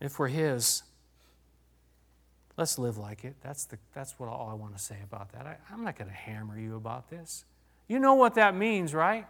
If 0.00 0.18
we're 0.18 0.28
his, 0.28 0.82
Let's 2.56 2.78
live 2.78 2.98
like 2.98 3.24
it. 3.24 3.34
That's, 3.42 3.64
the, 3.64 3.78
that's 3.94 4.18
what 4.18 4.28
all 4.28 4.48
I 4.48 4.54
want 4.54 4.76
to 4.76 4.82
say 4.82 4.96
about 5.02 5.32
that. 5.32 5.46
I, 5.46 5.56
I'm 5.72 5.82
not 5.84 5.96
going 5.96 6.08
to 6.08 6.16
hammer 6.16 6.58
you 6.58 6.76
about 6.76 7.10
this. 7.10 7.44
You 7.88 7.98
know 7.98 8.14
what 8.14 8.36
that 8.36 8.54
means, 8.54 8.94
right? 8.94 9.26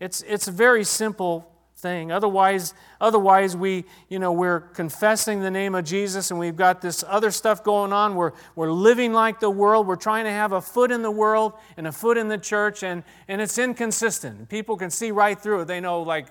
It's, 0.00 0.22
it's 0.22 0.48
a 0.48 0.52
very 0.52 0.84
simple 0.84 1.50
thing. 1.78 2.12
Otherwise, 2.12 2.74
otherwise 3.00 3.56
we, 3.56 3.84
you 4.08 4.18
know, 4.18 4.32
we're 4.32 4.60
confessing 4.60 5.40
the 5.40 5.50
name 5.50 5.74
of 5.74 5.84
Jesus 5.84 6.30
and 6.30 6.38
we've 6.38 6.56
got 6.56 6.80
this 6.80 7.04
other 7.06 7.30
stuff 7.30 7.64
going 7.64 7.92
on. 7.92 8.16
We're, 8.16 8.32
we're 8.54 8.70
living 8.70 9.12
like 9.12 9.40
the 9.40 9.50
world. 9.50 9.86
We're 9.86 9.96
trying 9.96 10.24
to 10.24 10.30
have 10.30 10.52
a 10.52 10.60
foot 10.60 10.90
in 10.90 11.02
the 11.02 11.10
world 11.10 11.54
and 11.76 11.86
a 11.86 11.92
foot 11.92 12.18
in 12.18 12.28
the 12.28 12.38
church, 12.38 12.82
and, 12.82 13.04
and 13.28 13.40
it's 13.40 13.58
inconsistent. 13.58 14.48
People 14.48 14.76
can 14.76 14.90
see 14.90 15.10
right 15.10 15.40
through 15.40 15.62
it. 15.62 15.64
They 15.66 15.80
know, 15.80 16.02
like, 16.02 16.28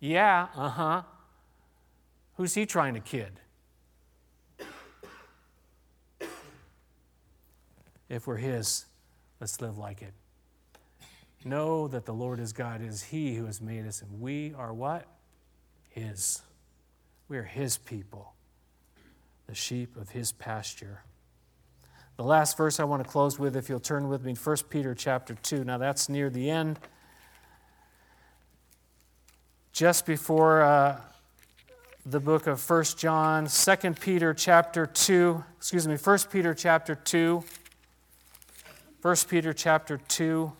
yeah, 0.00 0.48
uh 0.56 0.68
huh. 0.68 1.02
Who's 2.36 2.54
he 2.54 2.66
trying 2.66 2.94
to 2.94 3.00
kid? 3.00 3.40
If 8.08 8.26
we're 8.26 8.36
His, 8.36 8.86
let's 9.40 9.60
live 9.60 9.78
like 9.78 10.02
it. 10.02 10.12
Know 11.44 11.88
that 11.88 12.04
the 12.04 12.12
Lord 12.12 12.40
is 12.40 12.52
God, 12.52 12.82
is 12.82 13.02
He 13.02 13.34
who 13.34 13.46
has 13.46 13.60
made 13.60 13.86
us, 13.86 14.02
and 14.02 14.20
we 14.20 14.54
are 14.54 14.72
what? 14.72 15.06
His. 15.90 16.42
We 17.28 17.38
are 17.38 17.44
His 17.44 17.76
people, 17.78 18.32
the 19.46 19.54
sheep 19.54 19.96
of 19.96 20.10
His 20.10 20.32
pasture. 20.32 21.02
The 22.16 22.24
last 22.24 22.56
verse 22.56 22.80
I 22.80 22.84
want 22.84 23.04
to 23.04 23.08
close 23.08 23.38
with, 23.38 23.54
if 23.54 23.68
you'll 23.68 23.78
turn 23.78 24.08
with 24.08 24.24
me, 24.24 24.34
1 24.34 24.56
Peter 24.68 24.92
chapter 24.92 25.34
2. 25.34 25.62
Now 25.62 25.78
that's 25.78 26.08
near 26.08 26.30
the 26.30 26.50
end. 26.50 26.80
Just 29.72 30.04
before 30.04 30.62
uh, 30.62 31.00
the 32.04 32.18
book 32.18 32.48
of 32.48 32.68
1 32.68 32.84
John, 32.96 33.46
2 33.46 33.92
Peter 34.00 34.34
chapter 34.34 34.84
2, 34.86 35.44
excuse 35.58 35.86
me, 35.86 35.94
1 35.96 36.18
Peter 36.32 36.54
chapter 36.54 36.96
2. 36.96 37.44
1 39.00 39.16
Peter 39.28 39.52
chapter 39.52 39.96
2. 40.08 40.52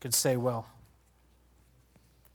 Could 0.00 0.14
say, 0.14 0.36
well, 0.36 0.66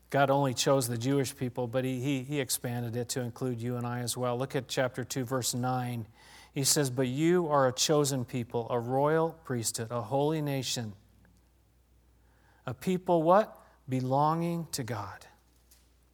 God 0.10 0.32
only 0.32 0.54
chose 0.56 0.88
the 0.88 0.98
Jewish 0.98 1.36
people, 1.36 1.68
but 1.68 1.84
he, 1.84 2.00
he, 2.00 2.24
he 2.24 2.40
expanded 2.40 2.96
it 2.96 3.10
to 3.10 3.22
include 3.22 3.62
you 3.62 3.76
and 3.76 3.86
I 3.86 4.00
as 4.00 4.18
well. 4.18 4.38
Look 4.38 4.56
at 4.56 4.68
chapter 4.68 5.04
2, 5.04 5.26
verse 5.26 5.54
9. 5.54 6.08
He 6.54 6.64
says, 6.64 6.90
But 6.90 7.08
you 7.08 7.48
are 7.50 7.68
a 7.68 7.72
chosen 7.72 8.26
people, 8.26 8.66
a 8.72 8.80
royal 8.80 9.36
priesthood, 9.44 9.92
a 9.92 10.02
holy 10.02 10.42
nation, 10.42 10.94
a 12.66 12.74
people 12.74 13.22
what? 13.22 13.60
Belonging 13.88 14.68
to 14.72 14.84
God 14.84 15.26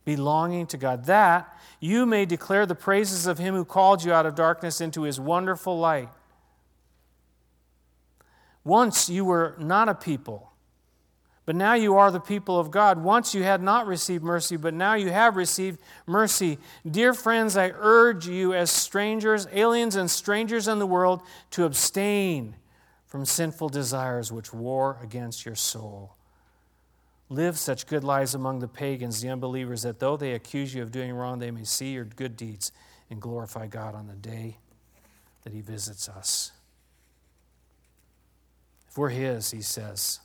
belonging 0.05 0.67
to 0.67 0.77
God, 0.77 1.05
that 1.05 1.57
you 1.79 2.05
may 2.05 2.25
declare 2.25 2.65
the 2.65 2.75
praises 2.75 3.27
of 3.27 3.37
him 3.37 3.55
who 3.55 3.65
called 3.65 4.03
you 4.03 4.13
out 4.13 4.25
of 4.25 4.35
darkness 4.35 4.81
into 4.81 5.03
his 5.03 5.19
wonderful 5.19 5.77
light. 5.79 6.09
Once 8.63 9.09
you 9.09 9.25
were 9.25 9.55
not 9.57 9.89
a 9.89 9.95
people, 9.95 10.51
But 11.45 11.55
now 11.55 11.73
you 11.73 11.97
are 11.97 12.11
the 12.11 12.19
people 12.19 12.59
of 12.59 12.69
God. 12.69 13.03
Once 13.03 13.33
you 13.33 13.43
had 13.43 13.61
not 13.61 13.87
received 13.87 14.23
mercy, 14.23 14.57
but 14.57 14.73
now 14.73 14.93
you 14.93 15.09
have 15.09 15.35
received 15.35 15.81
mercy. 16.05 16.59
Dear 16.89 17.13
friends, 17.13 17.57
I 17.57 17.71
urge 17.75 18.27
you 18.27 18.53
as 18.53 18.69
strangers, 18.69 19.47
aliens, 19.51 19.95
and 19.95 20.09
strangers 20.09 20.67
in 20.67 20.79
the 20.79 20.85
world 20.85 21.21
to 21.51 21.65
abstain 21.65 22.55
from 23.07 23.25
sinful 23.25 23.69
desires 23.69 24.31
which 24.31 24.53
war 24.53 24.97
against 25.01 25.45
your 25.45 25.55
soul. 25.55 26.15
Live 27.31 27.57
such 27.57 27.87
good 27.87 28.03
lives 28.03 28.35
among 28.35 28.59
the 28.59 28.67
pagans, 28.67 29.21
the 29.21 29.29
unbelievers, 29.29 29.83
that 29.83 29.99
though 29.99 30.17
they 30.17 30.33
accuse 30.33 30.75
you 30.75 30.83
of 30.83 30.91
doing 30.91 31.13
wrong, 31.13 31.39
they 31.39 31.49
may 31.49 31.63
see 31.63 31.93
your 31.93 32.03
good 32.03 32.35
deeds 32.35 32.73
and 33.09 33.21
glorify 33.21 33.67
God 33.67 33.95
on 33.95 34.07
the 34.07 34.15
day 34.15 34.57
that 35.45 35.53
He 35.53 35.61
visits 35.61 36.09
us. 36.09 36.51
If 38.89 38.97
we're 38.97 39.11
His, 39.11 39.49
He 39.49 39.61
says, 39.61 40.19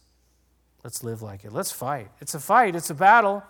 let's 0.83 1.05
live 1.05 1.23
like 1.23 1.45
it. 1.45 1.53
Let's 1.53 1.71
fight. 1.71 2.11
It's 2.21 2.35
a 2.35 2.41
fight, 2.41 2.75
it's 2.75 2.91
a 2.91 2.95
battle. 2.95 3.45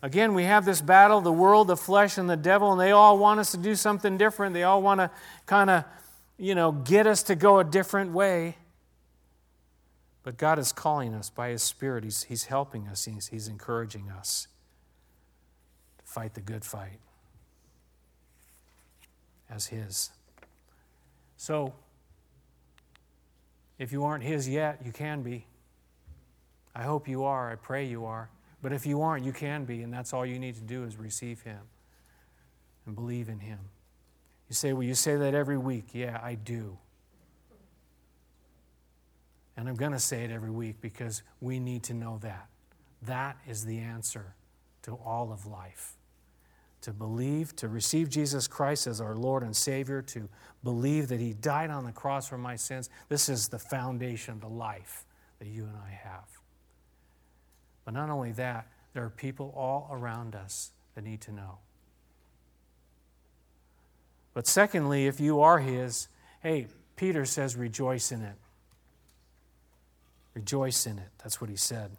Again, 0.00 0.32
we 0.32 0.44
have 0.44 0.64
this 0.64 0.80
battle 0.80 1.20
the 1.20 1.32
world, 1.32 1.66
the 1.66 1.76
flesh, 1.76 2.16
and 2.16 2.30
the 2.30 2.36
devil, 2.36 2.70
and 2.70 2.80
they 2.80 2.92
all 2.92 3.18
want 3.18 3.40
us 3.40 3.50
to 3.50 3.56
do 3.56 3.74
something 3.74 4.16
different. 4.16 4.54
They 4.54 4.62
all 4.62 4.80
want 4.80 5.00
to 5.00 5.10
kind 5.46 5.68
of, 5.68 5.84
you 6.38 6.54
know, 6.54 6.70
get 6.70 7.08
us 7.08 7.24
to 7.24 7.34
go 7.34 7.58
a 7.58 7.64
different 7.64 8.12
way. 8.12 8.56
But 10.24 10.38
God 10.38 10.58
is 10.58 10.72
calling 10.72 11.14
us 11.14 11.30
by 11.30 11.50
His 11.50 11.62
Spirit. 11.62 12.02
He's, 12.02 12.24
he's 12.24 12.44
helping 12.44 12.88
us, 12.88 13.04
he's, 13.04 13.28
he's 13.28 13.46
encouraging 13.46 14.10
us 14.10 14.48
to 15.98 16.04
fight 16.04 16.34
the 16.34 16.40
good 16.40 16.64
fight 16.64 16.98
as 19.50 19.66
His. 19.66 20.10
So, 21.36 21.74
if 23.78 23.92
you 23.92 24.04
aren't 24.04 24.24
His 24.24 24.48
yet, 24.48 24.80
you 24.84 24.92
can 24.92 25.22
be. 25.22 25.46
I 26.74 26.82
hope 26.82 27.06
you 27.06 27.24
are. 27.24 27.52
I 27.52 27.56
pray 27.56 27.84
you 27.84 28.06
are. 28.06 28.30
But 28.62 28.72
if 28.72 28.86
you 28.86 29.02
aren't, 29.02 29.26
you 29.26 29.32
can 29.32 29.66
be, 29.66 29.82
and 29.82 29.92
that's 29.92 30.14
all 30.14 30.24
you 30.24 30.38
need 30.38 30.54
to 30.54 30.62
do 30.62 30.84
is 30.84 30.96
receive 30.96 31.42
Him 31.42 31.60
and 32.86 32.94
believe 32.94 33.28
in 33.28 33.40
Him. 33.40 33.58
You 34.48 34.54
say, 34.54 34.72
Well, 34.72 34.84
you 34.84 34.94
say 34.94 35.16
that 35.16 35.34
every 35.34 35.58
week. 35.58 35.88
Yeah, 35.92 36.18
I 36.22 36.34
do. 36.34 36.78
And 39.56 39.68
I'm 39.68 39.76
going 39.76 39.92
to 39.92 40.00
say 40.00 40.24
it 40.24 40.30
every 40.30 40.50
week 40.50 40.80
because 40.80 41.22
we 41.40 41.60
need 41.60 41.84
to 41.84 41.94
know 41.94 42.18
that. 42.22 42.48
That 43.02 43.36
is 43.46 43.64
the 43.64 43.78
answer 43.78 44.34
to 44.82 44.92
all 45.04 45.32
of 45.32 45.46
life. 45.46 45.92
To 46.82 46.92
believe, 46.92 47.56
to 47.56 47.68
receive 47.68 48.10
Jesus 48.10 48.46
Christ 48.46 48.86
as 48.86 49.00
our 49.00 49.14
Lord 49.14 49.42
and 49.42 49.56
Savior, 49.56 50.02
to 50.02 50.28
believe 50.62 51.08
that 51.08 51.20
He 51.20 51.32
died 51.32 51.70
on 51.70 51.84
the 51.84 51.92
cross 51.92 52.28
for 52.28 52.36
my 52.36 52.56
sins. 52.56 52.90
This 53.08 53.28
is 53.28 53.48
the 53.48 53.58
foundation 53.58 54.34
of 54.34 54.40
the 54.40 54.48
life 54.48 55.04
that 55.38 55.48
you 55.48 55.64
and 55.64 55.76
I 55.76 55.90
have. 55.90 56.28
But 57.84 57.94
not 57.94 58.10
only 58.10 58.32
that, 58.32 58.66
there 58.92 59.04
are 59.04 59.10
people 59.10 59.52
all 59.56 59.88
around 59.90 60.34
us 60.34 60.72
that 60.94 61.04
need 61.04 61.20
to 61.22 61.32
know. 61.32 61.58
But 64.34 64.46
secondly, 64.46 65.06
if 65.06 65.20
you 65.20 65.40
are 65.40 65.60
His, 65.60 66.08
hey, 66.42 66.66
Peter 66.96 67.24
says, 67.24 67.56
rejoice 67.56 68.12
in 68.12 68.22
it. 68.22 68.34
Rejoice 70.34 70.86
in 70.86 70.98
it. 70.98 71.08
That's 71.22 71.40
what 71.40 71.48
he 71.48 71.56
said. 71.56 71.92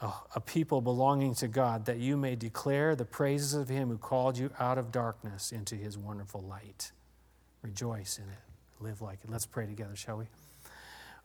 Oh, 0.00 0.22
a 0.36 0.40
people 0.40 0.80
belonging 0.80 1.34
to 1.36 1.48
God, 1.48 1.86
that 1.86 1.98
you 1.98 2.16
may 2.16 2.36
declare 2.36 2.94
the 2.94 3.04
praises 3.04 3.54
of 3.54 3.68
him 3.68 3.88
who 3.88 3.98
called 3.98 4.38
you 4.38 4.50
out 4.60 4.78
of 4.78 4.92
darkness 4.92 5.50
into 5.50 5.74
his 5.74 5.98
wonderful 5.98 6.40
light. 6.42 6.92
Rejoice 7.62 8.18
in 8.18 8.24
it. 8.24 8.38
Live 8.80 9.02
like 9.02 9.18
it. 9.24 9.30
Let's 9.30 9.46
pray 9.46 9.66
together, 9.66 9.96
shall 9.96 10.18
we? 10.18 10.26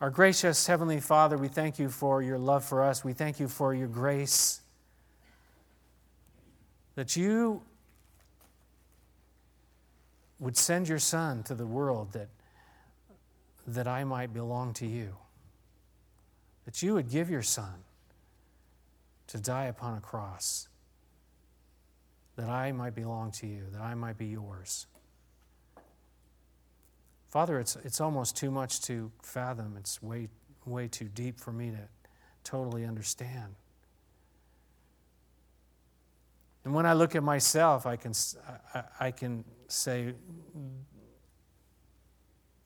Our 0.02 0.10
gracious 0.10 0.66
Heavenly 0.66 1.00
Father, 1.00 1.38
we 1.38 1.50
thank 1.50 1.78
you 1.78 1.88
for 1.88 2.24
your 2.24 2.40
love 2.40 2.66
for 2.66 2.84
us. 2.84 3.04
We 3.04 3.14
thank 3.14 3.40
you 3.40 3.48
for 3.48 3.76
your 3.76 3.88
grace. 3.88 4.62
That 6.96 7.16
you 7.16 7.62
would 10.40 10.58
send 10.58 10.90
your 10.90 11.00
Son 11.00 11.44
to 11.44 11.54
the 11.54 11.68
world 11.68 12.14
that 12.14 12.28
that 13.68 13.88
I 13.88 14.04
might 14.04 14.34
belong 14.34 14.74
to 14.74 14.86
you. 14.86 15.16
That 16.66 16.82
you 16.82 16.94
would 16.94 17.10
give 17.10 17.30
your 17.30 17.42
Son 17.42 17.84
to 19.28 19.38
die 19.40 19.66
upon 19.66 19.98
a 19.98 20.02
cross, 20.02 20.68
that 22.36 22.50
I 22.50 22.72
might 22.72 22.96
belong 22.96 23.32
to 23.32 23.48
you, 23.48 23.64
that 23.72 23.82
I 23.82 23.96
might 23.96 24.18
be 24.18 24.28
yours. 24.28 24.88
Father, 27.30 27.60
it's, 27.60 27.76
it's 27.78 28.00
almost 28.00 28.38
too 28.38 28.52
much 28.52 28.82
to 28.82 29.12
fathom. 29.22 29.76
It's 29.78 30.04
way, 30.04 30.30
way 30.66 30.88
too 30.88 31.06
deep 31.06 31.40
for 31.40 31.52
me 31.52 31.72
to 31.72 31.80
totally 32.44 32.86
understand. 32.86 33.56
And 36.64 36.74
when 36.74 36.86
I 36.86 36.94
look 36.94 37.16
at 37.16 37.24
myself, 37.24 37.86
I 37.86 37.96
can, 37.96 38.14
I, 38.74 38.84
I 39.00 39.12
can 39.12 39.44
say, 39.68 40.14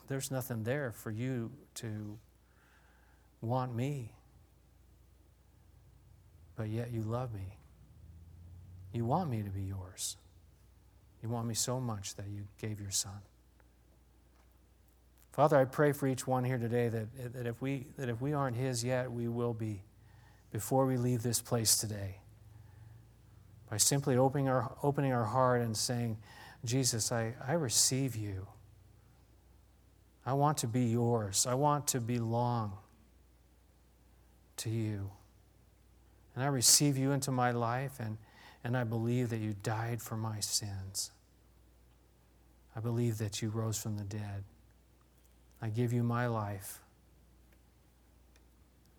there's 0.08 0.32
nothing 0.32 0.64
there 0.64 0.92
for 0.92 1.12
you 1.12 1.52
to 1.76 2.18
want 3.42 3.76
me. 3.76 4.12
But 6.56 6.70
yet 6.70 6.92
you 6.92 7.02
love 7.02 7.34
me. 7.34 7.58
You 8.94 9.06
want 9.06 9.30
me 9.30 9.44
to 9.44 9.50
be 9.50 9.62
yours. 9.62 10.18
You 11.22 11.30
want 11.30 11.48
me 11.48 11.54
so 11.54 11.80
much 11.80 12.16
that 12.16 12.28
you 12.28 12.48
gave 12.60 12.80
your 12.80 12.92
son. 12.92 13.20
Father, 15.32 15.58
I 15.58 15.66
pray 15.66 15.92
for 15.92 16.08
each 16.08 16.26
one 16.26 16.44
here 16.44 16.58
today 16.58 16.90
that, 16.90 17.34
that, 17.34 17.46
if 17.46 17.62
we, 17.62 17.86
that 17.98 18.10
if 18.10 18.22
we 18.22 18.34
aren't 18.34 18.58
his 18.58 18.84
yet, 18.84 19.12
we 19.12 19.28
will 19.28 19.54
be 19.54 19.84
before 20.52 20.88
we 20.88 20.98
leave 20.98 21.22
this 21.22 21.42
place 21.42 21.78
today. 21.78 22.18
By 23.70 23.78
simply 23.78 24.18
opening 24.18 24.50
our, 24.50 24.76
opening 24.82 25.14
our 25.14 25.26
heart 25.26 25.62
and 25.62 25.78
saying, 25.78 26.18
Jesus, 26.66 27.12
I, 27.12 27.36
I 27.46 27.54
receive 27.54 28.16
you. 28.16 28.48
I 30.28 30.34
want 30.34 30.58
to 30.58 30.68
be 30.68 30.82
yours. 30.82 31.48
I 31.50 31.54
want 31.54 31.88
to 31.88 32.02
belong 32.02 32.74
to 34.58 34.70
you. 34.70 35.10
And 36.36 36.44
I 36.44 36.48
receive 36.48 36.98
you 36.98 37.14
into 37.14 37.32
my 37.32 37.52
life, 37.52 38.02
and, 38.02 38.18
and 38.62 38.76
I 38.76 38.84
believe 38.84 39.30
that 39.30 39.38
you 39.38 39.56
died 39.64 40.02
for 40.02 40.18
my 40.18 40.42
sins. 40.42 41.12
I 42.76 42.82
believe 42.82 43.20
that 43.20 43.42
you 43.42 43.48
rose 43.48 43.82
from 43.82 43.96
the 43.98 44.04
dead. 44.04 44.44
I 45.62 45.70
give 45.70 45.94
you 45.94 46.04
my 46.04 46.28
life 46.28 46.82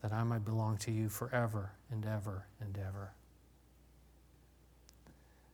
that 0.00 0.14
I 0.14 0.24
might 0.24 0.46
belong 0.46 0.78
to 0.78 0.90
you 0.90 1.10
forever 1.10 1.72
and 1.90 2.06
ever 2.06 2.46
and 2.58 2.78
ever. 2.78 3.12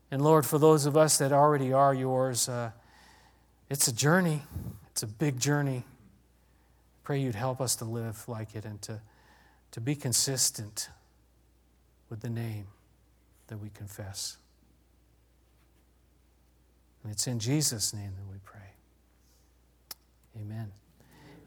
And 0.09 0.23
Lord, 0.23 0.47
for 0.47 0.61
those 0.61 0.87
of 0.87 0.97
us 0.97 1.19
that 1.19 1.33
already 1.33 1.73
are 1.73 1.93
yours, 1.93 2.49
uh, 2.49 2.71
it's 3.69 3.89
a 3.89 3.93
journey. 3.93 4.43
It's 4.95 5.03
a 5.03 5.09
big 5.09 5.41
journey. 5.41 5.83
Pray 7.03 7.21
you'd 7.21 7.35
help 7.35 7.61
us 7.61 7.75
to 7.77 7.85
live 7.85 8.29
like 8.29 8.55
it 8.55 8.65
and 8.65 8.81
to, 8.83 9.01
to 9.73 9.81
be 9.81 9.97
consistent 9.97 10.89
with 12.09 12.21
the 12.21 12.31
name 12.31 12.69
that 13.49 13.59
we 13.59 13.71
confess. 13.71 14.37
And 17.03 17.11
it's 17.11 17.27
in 17.27 17.41
Jesus' 17.41 17.93
name 17.93 18.13
that 18.17 18.33
we 18.33 18.39
pray. 18.45 18.61
Amen. 20.41 20.71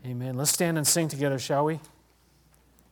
Amen. 0.05 0.35
Let's 0.35 0.51
stand 0.51 0.77
and 0.77 0.85
sing 0.85 1.07
together, 1.07 1.39
shall 1.39 1.63
we? 1.63 1.79